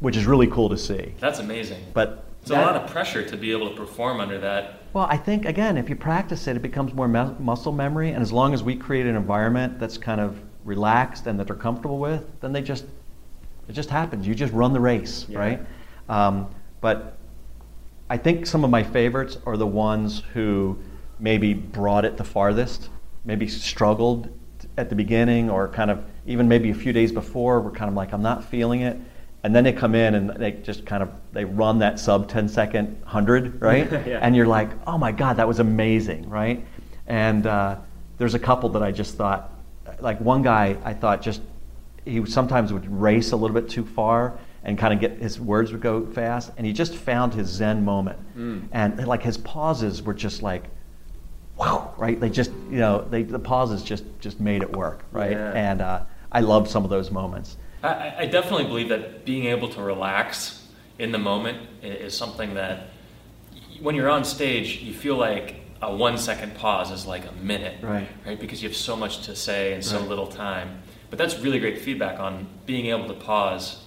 which 0.00 0.16
is 0.16 0.26
really 0.26 0.46
cool 0.46 0.68
to 0.70 0.78
see. 0.78 1.14
That's 1.20 1.38
amazing. 1.38 1.82
But 1.92 2.24
it's 2.42 2.50
a 2.50 2.54
lot 2.54 2.76
of 2.76 2.90
pressure 2.90 3.26
to 3.26 3.36
be 3.36 3.52
able 3.52 3.70
to 3.70 3.76
perform 3.76 4.20
under 4.20 4.38
that. 4.40 4.80
well, 4.92 5.06
I 5.08 5.16
think 5.16 5.46
again, 5.46 5.76
if 5.78 5.88
you 5.88 5.96
practice 5.96 6.46
it, 6.46 6.56
it 6.56 6.62
becomes 6.62 6.92
more 6.92 7.08
mu- 7.08 7.34
muscle 7.38 7.72
memory, 7.72 8.10
and 8.10 8.20
as 8.22 8.32
long 8.32 8.52
as 8.52 8.62
we 8.62 8.76
create 8.76 9.06
an 9.06 9.16
environment 9.16 9.78
that's 9.78 9.96
kind 9.96 10.20
of 10.20 10.38
relaxed 10.64 11.26
and 11.26 11.38
that 11.40 11.46
they're 11.46 11.56
comfortable 11.56 11.98
with, 11.98 12.24
then 12.40 12.52
they 12.52 12.60
just 12.62 12.84
it 13.66 13.72
just 13.72 13.88
happens. 13.88 14.26
You 14.26 14.34
just 14.34 14.52
run 14.52 14.74
the 14.74 14.80
race, 14.80 15.24
Yeah. 15.28 15.38
right? 15.38 15.60
Um, 16.10 16.48
but 16.82 17.16
I 18.08 18.16
think 18.18 18.46
some 18.46 18.64
of 18.64 18.70
my 18.70 18.82
favorites 18.82 19.38
are 19.46 19.56
the 19.56 19.66
ones 19.66 20.22
who 20.34 20.78
maybe 21.18 21.54
brought 21.54 22.04
it 22.04 22.16
the 22.16 22.24
farthest, 22.24 22.90
maybe 23.24 23.48
struggled 23.48 24.28
at 24.76 24.90
the 24.90 24.94
beginning, 24.94 25.48
or 25.48 25.68
kind 25.68 25.90
of 25.90 26.04
even 26.26 26.48
maybe 26.48 26.70
a 26.70 26.74
few 26.74 26.92
days 26.92 27.12
before 27.12 27.60
were 27.60 27.70
kind 27.70 27.88
of 27.88 27.94
like, 27.94 28.12
I'm 28.12 28.22
not 28.22 28.44
feeling 28.44 28.82
it. 28.82 28.98
And 29.42 29.54
then 29.54 29.64
they 29.64 29.72
come 29.72 29.94
in 29.94 30.14
and 30.14 30.30
they 30.30 30.52
just 30.52 30.86
kind 30.86 31.02
of 31.02 31.10
they 31.32 31.44
run 31.44 31.78
that 31.80 31.98
sub 31.98 32.28
10 32.28 32.48
second 32.48 32.98
100, 33.02 33.60
right? 33.60 33.90
Yeah. 34.06 34.18
And 34.20 34.34
you're 34.34 34.46
like, 34.46 34.70
oh 34.86 34.98
my 34.98 35.12
God, 35.12 35.36
that 35.36 35.48
was 35.48 35.58
amazing, 35.58 36.28
right? 36.28 36.64
And 37.06 37.46
uh, 37.46 37.76
there's 38.18 38.34
a 38.34 38.38
couple 38.38 38.70
that 38.70 38.82
I 38.82 38.90
just 38.90 39.16
thought, 39.16 39.52
like 40.00 40.20
one 40.20 40.42
guy 40.42 40.76
I 40.84 40.94
thought 40.94 41.20
just 41.22 41.42
he 42.04 42.24
sometimes 42.26 42.72
would 42.72 42.90
race 42.90 43.32
a 43.32 43.36
little 43.36 43.54
bit 43.54 43.68
too 43.68 43.84
far 43.84 44.38
and 44.64 44.78
kind 44.78 44.94
of 44.94 45.00
get 45.00 45.18
his 45.20 45.38
words 45.40 45.72
would 45.72 45.80
go 45.82 46.06
fast 46.06 46.50
and 46.56 46.66
he 46.66 46.72
just 46.72 46.94
found 46.94 47.34
his 47.34 47.48
zen 47.48 47.84
moment 47.84 48.18
and 48.72 49.06
like 49.06 49.22
his 49.22 49.36
pauses 49.38 50.02
were 50.02 50.14
just 50.14 50.42
like 50.42 50.64
wow 51.56 51.92
right 51.96 52.18
they 52.20 52.30
just 52.30 52.50
you 52.70 52.78
know 52.78 53.06
they 53.10 53.22
the 53.22 53.38
pauses 53.38 53.82
just 53.82 54.04
just 54.20 54.40
made 54.40 54.62
it 54.62 54.76
work 54.76 55.04
right 55.12 55.32
Yeah. 55.32 55.52
and 55.52 55.80
uh, 55.80 56.02
i 56.32 56.40
love 56.40 56.68
some 56.68 56.84
of 56.84 56.90
those 56.90 57.10
moments 57.10 57.56
I- 57.82 57.88
I, 57.88 58.14
I 58.20 58.26
definitely 58.26 58.64
believe 58.66 58.88
that 58.88 59.24
being 59.24 59.44
able 59.46 59.68
to 59.70 59.82
relax 59.82 60.66
in 60.98 61.12
the 61.12 61.18
moment 61.18 61.58
is 61.82 62.16
something 62.16 62.54
that 62.54 62.88
when 63.82 63.94
you're 63.96 64.08
on 64.08 64.24
stage, 64.24 64.80
you 64.80 64.94
feel 64.94 65.16
like 65.16 65.56
a 65.82 65.94
one 65.94 66.16
second 66.16 66.54
pause 66.54 66.90
is 66.92 67.04
like 67.04 67.28
a 67.28 67.32
minute, 67.32 67.82
Right. 67.82 68.08
Right, 68.24 68.38
because 68.40 68.62
you 68.62 68.68
have 68.68 68.76
so 68.76 68.96
much 68.96 69.22
to 69.26 69.34
say 69.36 69.74
in 69.74 69.82
so 69.82 69.98
Right. 69.98 70.08
little 70.08 70.28
time. 70.28 70.80
But 71.10 71.18
that's 71.18 71.38
really 71.40 71.58
great 71.58 71.78
feedback 71.80 72.20
on 72.20 72.46
being 72.64 72.86
able 72.86 73.08
to 73.08 73.14
pause 73.14 73.82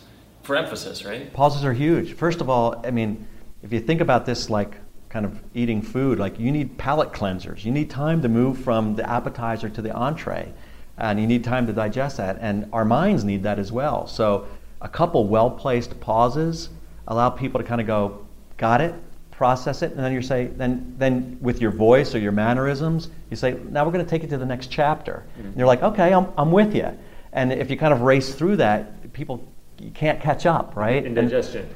for 0.48 0.56
emphasis, 0.56 1.06
right? 1.06 1.32
pauses 1.34 1.64
are 1.66 1.74
huge. 1.74 2.14
First 2.14 2.42
of 2.42 2.50
all 2.50 2.82
i 2.86 2.90
mean 2.90 3.28
if 3.62 3.74
you 3.74 3.80
think 3.80 4.02
about 4.02 4.26
this 4.26 4.50
like 4.50 4.74
kind 5.10 5.26
of 5.26 5.42
eating 5.54 5.82
food 5.82 6.20
like 6.20 6.40
you 6.40 6.52
need 6.52 6.78
palate 6.78 7.12
cleansers. 7.12 7.64
You 7.66 7.72
need 7.72 7.90
time 7.90 8.22
to 8.22 8.30
move 8.30 8.58
from 8.60 8.96
the 8.96 9.10
appetizer 9.10 9.70
to 9.70 9.82
the 9.82 9.92
entree 9.92 10.54
and 10.98 11.20
you 11.20 11.28
need 11.28 11.44
time 11.44 11.68
to 11.68 11.74
digest 11.74 12.18
that 12.18 12.38
and 12.40 12.68
our 12.74 12.86
minds 12.86 13.24
need 13.24 13.44
that 13.44 13.60
as 13.60 13.72
well. 13.72 14.08
So 14.08 14.48
a 14.82 14.90
couple 14.90 15.28
well 15.28 15.52
placed 15.52 16.00
pauses 16.00 16.70
allow 17.08 17.30
people 17.30 17.62
to 17.62 17.68
kind 17.68 17.82
of 17.82 17.88
go 17.88 18.26
got 18.58 18.82
it 18.82 18.94
process 19.32 19.82
it 19.82 19.92
and 19.92 20.00
then 20.00 20.12
you 20.12 20.22
say 20.22 20.48
then 20.48 20.96
then 20.98 21.38
with 21.42 21.62
your 21.62 21.72
voice 21.72 22.16
or 22.16 22.20
your 22.20 22.32
mannerisms 22.32 23.10
you 23.30 23.38
say 23.38 23.52
now 23.70 23.86
we're 23.86 23.92
going 23.92 24.04
to 24.04 24.10
take 24.10 24.24
it 24.24 24.30
to 24.30 24.38
the 24.38 24.46
next 24.46 24.68
chapter. 24.72 25.24
Mm-hmm. 25.34 25.48
And 25.48 25.58
you're 25.58 25.68
like 25.68 25.84
okay 25.84 26.14
I'm, 26.14 26.28
I'm 26.38 26.52
with 26.52 26.76
you 26.76 26.90
and 27.34 27.52
if 27.52 27.70
you 27.70 27.78
kind 27.78 27.94
of 27.94 28.02
race 28.02 28.34
through 28.34 28.58
that 28.58 29.14
people 29.14 29.48
you 29.80 29.92
can't 29.92 30.20
catch 30.20 30.46
up 30.46 30.76
right 30.76 31.06
In 31.06 31.18
And- 31.18 31.32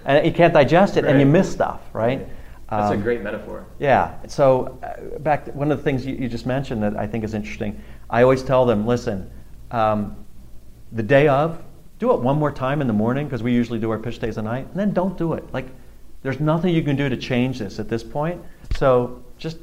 and 0.05 0.25
you 0.25 0.31
can't 0.31 0.53
digest 0.53 0.97
it 0.97 1.05
and 1.05 1.19
you 1.19 1.25
miss 1.25 1.51
stuff 1.51 1.81
right 1.93 2.27
That's 2.69 2.91
Um, 2.91 2.99
a 2.99 3.03
great 3.03 3.21
metaphor. 3.21 3.65
yeah. 3.79 4.11
So 4.27 4.77
uh, 4.81 5.19
back 5.19 5.43
to 5.45 5.51
one 5.51 5.71
of 5.73 5.77
the 5.77 5.83
things 5.83 6.05
you, 6.05 6.15
you 6.15 6.29
just 6.29 6.45
mentioned 6.45 6.81
that 6.83 6.95
I 6.95 7.05
think 7.05 7.25
is 7.25 7.33
interesting. 7.33 7.77
I 8.09 8.23
always 8.23 8.43
tell 8.43 8.65
them, 8.65 8.87
listen, 8.87 9.29
um, 9.71 10.15
the 10.93 11.03
day 11.03 11.27
of, 11.27 11.61
do 11.99 12.13
it 12.13 12.21
one 12.21 12.39
more 12.39 12.49
time 12.51 12.79
in 12.79 12.87
the 12.87 12.93
morning 12.93 13.25
because 13.27 13.43
we 13.43 13.51
usually 13.51 13.77
do 13.77 13.91
our 13.91 13.99
pitch 13.99 14.19
days 14.19 14.37
at 14.37 14.45
night, 14.45 14.67
and 14.71 14.79
then 14.79 14.93
don't 14.93 15.17
do 15.17 15.33
it. 15.33 15.43
Like, 15.53 15.67
there's 16.23 16.39
nothing 16.39 16.73
you 16.73 16.81
can 16.81 16.95
do 16.95 17.09
to 17.09 17.17
change 17.17 17.59
this 17.59 17.77
at 17.77 17.89
this 17.89 18.03
point. 18.03 18.39
So 18.77 19.21
just 19.37 19.57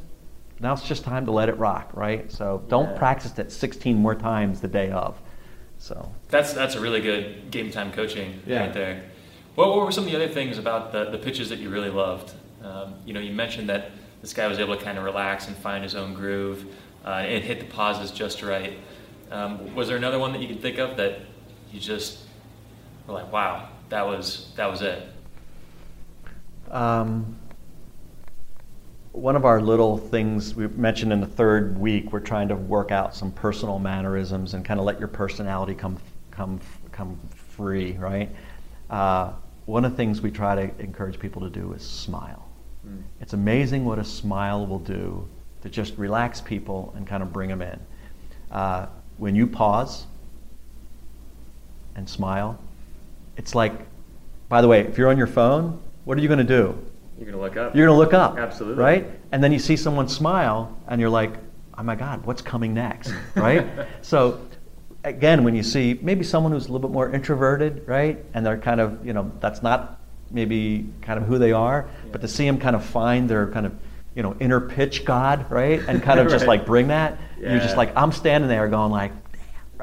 now 0.60 0.74
it's 0.74 0.82
just 0.86 1.02
time 1.02 1.24
to 1.24 1.32
let 1.32 1.48
it 1.48 1.56
rock, 1.56 1.88
right? 1.94 2.30
So 2.30 2.62
don't 2.68 2.90
Yeah. 2.90 2.98
practice 2.98 3.38
it 3.38 3.50
16 3.50 3.96
more 3.96 4.14
times 4.16 4.60
the 4.60 4.68
day 4.68 4.90
of. 4.90 5.18
So 5.78 6.12
That's 6.28 6.52
that's 6.52 6.74
a 6.74 6.80
really 6.80 7.00
good 7.00 7.50
game 7.50 7.70
time 7.70 7.92
coaching 7.92 8.40
Yeah. 8.46 8.60
right 8.60 8.74
there. 8.74 9.02
What, 9.54 9.68
what 9.70 9.84
were 9.86 9.92
some 9.92 10.04
of 10.04 10.10
the 10.10 10.16
other 10.16 10.28
things 10.32 10.58
about 10.58 10.92
the, 10.92 11.10
the 11.10 11.18
pitches 11.18 11.48
that 11.48 11.58
you 11.58 11.68
really 11.70 11.90
loved? 11.90 12.32
Um, 12.62 12.94
you 13.04 13.12
know, 13.12 13.20
you 13.20 13.32
mentioned 13.32 13.68
that 13.68 13.90
this 14.20 14.32
guy 14.32 14.46
was 14.46 14.58
able 14.58 14.76
to 14.76 14.82
kind 14.84 14.98
of 14.98 15.04
relax 15.04 15.46
and 15.48 15.56
find 15.56 15.82
his 15.82 15.94
own 15.94 16.14
groove 16.14 16.64
uh, 17.04 17.10
and 17.10 17.42
hit 17.44 17.60
the 17.60 17.66
pauses 17.66 18.10
just 18.10 18.42
right. 18.42 18.78
Um, 19.30 19.74
was 19.74 19.88
there 19.88 19.96
another 19.96 20.18
one 20.18 20.32
that 20.32 20.40
you 20.40 20.48
could 20.48 20.60
think 20.62 20.78
of 20.78 20.96
that 20.96 21.20
you 21.72 21.78
just 21.80 22.18
were 23.06 23.14
like, 23.14 23.32
wow, 23.32 23.68
that 23.90 24.06
was 24.06 24.52
that 24.56 24.70
was 24.70 24.82
it? 24.82 25.02
Um, 26.70 27.36
one 29.18 29.34
of 29.34 29.44
our 29.44 29.60
little 29.60 29.98
things 29.98 30.54
we 30.54 30.68
mentioned 30.68 31.12
in 31.12 31.20
the 31.20 31.26
third 31.26 31.76
week, 31.76 32.12
we're 32.12 32.20
trying 32.20 32.48
to 32.48 32.54
work 32.54 32.92
out 32.92 33.14
some 33.14 33.32
personal 33.32 33.78
mannerisms 33.78 34.54
and 34.54 34.64
kind 34.64 34.78
of 34.78 34.86
let 34.86 34.98
your 34.98 35.08
personality 35.08 35.74
come 35.74 35.98
come 36.30 36.60
come 36.92 37.18
free, 37.56 37.92
right? 37.98 38.30
Uh, 38.88 39.32
one 39.66 39.84
of 39.84 39.90
the 39.90 39.96
things 39.96 40.20
we 40.22 40.30
try 40.30 40.54
to 40.54 40.80
encourage 40.80 41.18
people 41.18 41.42
to 41.42 41.50
do 41.50 41.72
is 41.72 41.82
smile. 41.82 42.48
Mm. 42.86 43.02
It's 43.20 43.32
amazing 43.32 43.84
what 43.84 43.98
a 43.98 44.04
smile 44.04 44.66
will 44.66 44.78
do 44.78 45.26
to 45.62 45.68
just 45.68 45.98
relax 45.98 46.40
people 46.40 46.92
and 46.96 47.06
kind 47.06 47.22
of 47.22 47.32
bring 47.32 47.48
them 47.48 47.60
in. 47.60 47.80
Uh, 48.50 48.86
when 49.16 49.34
you 49.34 49.46
pause 49.46 50.06
and 51.96 52.08
smile, 52.08 52.58
it's 53.36 53.54
like, 53.54 53.72
by 54.48 54.62
the 54.62 54.68
way, 54.68 54.80
if 54.82 54.96
you're 54.96 55.10
on 55.10 55.18
your 55.18 55.26
phone, 55.26 55.82
what 56.04 56.16
are 56.16 56.20
you 56.20 56.28
going 56.28 56.38
to 56.38 56.44
do? 56.44 56.78
You're 57.18 57.26
going 57.26 57.36
to 57.36 57.42
look 57.42 57.56
up. 57.56 57.74
You're 57.74 57.86
going 57.86 57.96
to 57.96 57.98
look 57.98 58.14
up. 58.14 58.38
Absolutely. 58.38 58.82
Right? 58.82 59.10
And 59.32 59.42
then 59.42 59.52
you 59.52 59.58
see 59.58 59.76
someone 59.76 60.08
smile, 60.08 60.76
and 60.86 61.00
you're 61.00 61.10
like, 61.10 61.34
oh 61.76 61.82
my 61.82 61.96
God, 61.96 62.24
what's 62.24 62.42
coming 62.42 62.74
next? 62.74 63.12
Right? 63.34 63.66
so, 64.02 64.40
again, 65.04 65.44
when 65.44 65.54
you 65.54 65.62
see 65.62 65.98
maybe 66.02 66.24
someone 66.24 66.52
who's 66.52 66.66
a 66.66 66.72
little 66.72 66.88
bit 66.88 66.92
more 66.92 67.10
introverted, 67.12 67.86
right? 67.86 68.24
And 68.34 68.44
they're 68.44 68.58
kind 68.58 68.80
of, 68.80 69.04
you 69.04 69.12
know, 69.12 69.30
that's 69.40 69.62
not 69.62 70.00
maybe 70.30 70.88
kind 71.02 71.18
of 71.18 71.26
who 71.26 71.38
they 71.38 71.52
are, 71.52 71.88
yeah. 71.88 72.10
but 72.12 72.20
to 72.20 72.28
see 72.28 72.46
them 72.46 72.58
kind 72.58 72.76
of 72.76 72.84
find 72.84 73.28
their 73.28 73.48
kind 73.48 73.66
of, 73.66 73.74
you 74.14 74.22
know, 74.22 74.36
inner 74.40 74.60
pitch 74.60 75.04
God, 75.04 75.50
right? 75.50 75.80
And 75.88 76.02
kind 76.02 76.20
of 76.20 76.26
right. 76.26 76.32
just 76.32 76.46
like 76.46 76.66
bring 76.66 76.88
that, 76.88 77.18
yeah. 77.40 77.52
you're 77.52 77.60
just 77.60 77.76
like, 77.76 77.96
I'm 77.96 78.12
standing 78.12 78.48
there 78.48 78.68
going 78.68 78.92
like, 78.92 79.12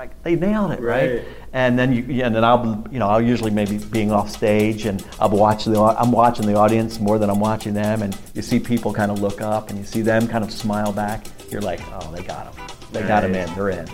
right, 0.08 0.24
they 0.24 0.36
nailed 0.36 0.72
it, 0.72 0.80
right? 0.80 1.16
right? 1.16 1.26
And 1.54 1.78
then 1.80 1.94
you, 1.94 2.24
and 2.24 2.36
then 2.36 2.44
I'll, 2.44 2.86
you 2.92 3.00
know, 3.00 3.08
I'll 3.08 3.22
usually 3.22 3.52
maybe 3.52 3.78
being 3.78 4.12
off 4.12 4.30
stage 4.30 4.86
and 4.86 5.06
I'll 5.20 5.30
watch 5.30 5.66
the, 5.66 5.80
I'm 5.80 6.12
watching 6.12 6.46
the 6.46 6.56
audience 6.56 7.00
more 7.00 7.18
than 7.18 7.30
I'm 7.30 7.40
watching 7.40 7.74
them, 7.74 8.02
and 8.02 8.18
you 8.34 8.42
see 8.42 8.60
people 8.60 8.94
kind 8.94 9.12
of 9.12 9.22
look 9.22 9.42
up 9.42 9.70
and 9.70 9.80
you 9.80 9.86
see 9.86 10.02
them 10.02 10.28
kind 10.28 10.44
of 10.44 10.52
smile 10.52 10.92
back. 10.92 11.26
You're 11.50 11.62
like, 11.62 11.82
oh, 11.94 12.12
they 12.12 12.24
got 12.24 12.54
them, 12.54 12.68
they 12.92 13.02
got 13.04 13.22
them 13.22 13.36
in, 13.36 13.54
they're 13.56 13.70
in. 13.70 13.88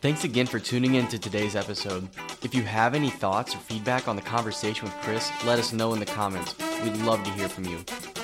Thanks 0.00 0.22
again 0.22 0.46
for 0.46 0.60
tuning 0.60 0.94
in 0.94 1.08
to 1.08 1.18
today's 1.18 1.56
episode. 1.56 2.08
If 2.44 2.54
you 2.54 2.62
have 2.62 2.94
any 2.94 3.10
thoughts 3.10 3.54
or 3.54 3.58
feedback 3.58 4.06
on 4.06 4.14
the 4.14 4.22
conversation 4.22 4.84
with 4.84 4.94
Chris, 5.02 5.30
let 5.44 5.58
us 5.58 5.72
know 5.72 5.92
in 5.92 5.98
the 5.98 6.06
comments. 6.06 6.54
We'd 6.84 6.96
love 6.98 7.24
to 7.24 7.30
hear 7.32 7.48
from 7.48 7.64
you. 7.64 7.78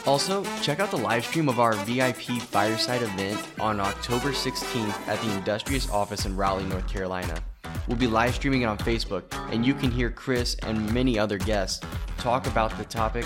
Also, 0.07 0.45
check 0.61 0.81
out 0.81 0.91
the 0.91 0.99
live 0.99 1.25
stream 1.25 1.49
of 1.49 1.59
our 1.59 1.73
VIP 1.73 2.43
Fireside 2.43 3.01
event 3.01 3.41
on 3.59 3.81
October 3.81 4.33
16th 4.33 5.09
at 5.09 5.19
the 5.21 5.33
Industrious 5.33 5.89
office 5.89 6.27
in 6.27 6.37
Raleigh, 6.37 6.65
North 6.65 6.87
Carolina. 6.87 7.43
We'll 7.89 7.97
be 7.97 8.07
live 8.07 8.35
streaming 8.35 8.63
it 8.63 8.67
on 8.67 8.77
Facebook, 8.77 9.25
and 9.51 9.65
you 9.65 9.73
can 9.73 9.91
hear 9.91 10.11
Chris 10.11 10.57
and 10.63 10.93
many 10.93 11.19
other 11.19 11.39
guests 11.39 11.85
talk 12.19 12.47
about 12.47 12.77
the 12.77 12.85
topic 12.85 13.25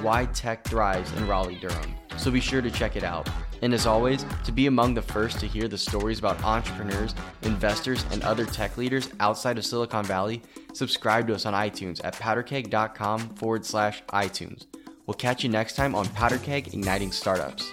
Why 0.00 0.24
Tech 0.26 0.64
Thrives 0.64 1.12
in 1.12 1.28
Raleigh 1.28 1.56
Durham. 1.56 1.94
So 2.16 2.30
be 2.30 2.40
sure 2.40 2.62
to 2.62 2.70
check 2.70 2.96
it 2.96 3.04
out. 3.04 3.28
And 3.60 3.74
as 3.74 3.86
always, 3.86 4.24
to 4.44 4.52
be 4.52 4.68
among 4.68 4.94
the 4.94 5.02
first 5.02 5.38
to 5.40 5.46
hear 5.46 5.68
the 5.68 5.78
stories 5.78 6.18
about 6.18 6.42
entrepreneurs, 6.42 7.14
investors, 7.42 8.06
and 8.10 8.22
other 8.22 8.46
tech 8.46 8.78
leaders 8.78 9.10
outside 9.20 9.58
of 9.58 9.66
Silicon 9.66 10.04
Valley, 10.04 10.40
subscribe 10.72 11.26
to 11.26 11.34
us 11.34 11.44
on 11.44 11.52
iTunes 11.52 12.00
at 12.04 12.14
powderkeg.com 12.14 13.20
forward 13.36 13.66
slash 13.66 14.02
iTunes. 14.04 14.64
We'll 15.06 15.14
catch 15.14 15.44
you 15.44 15.48
next 15.48 15.76
time 15.76 15.94
on 15.94 16.06
Powderkeg 16.06 16.74
Igniting 16.74 17.12
Startups. 17.12 17.72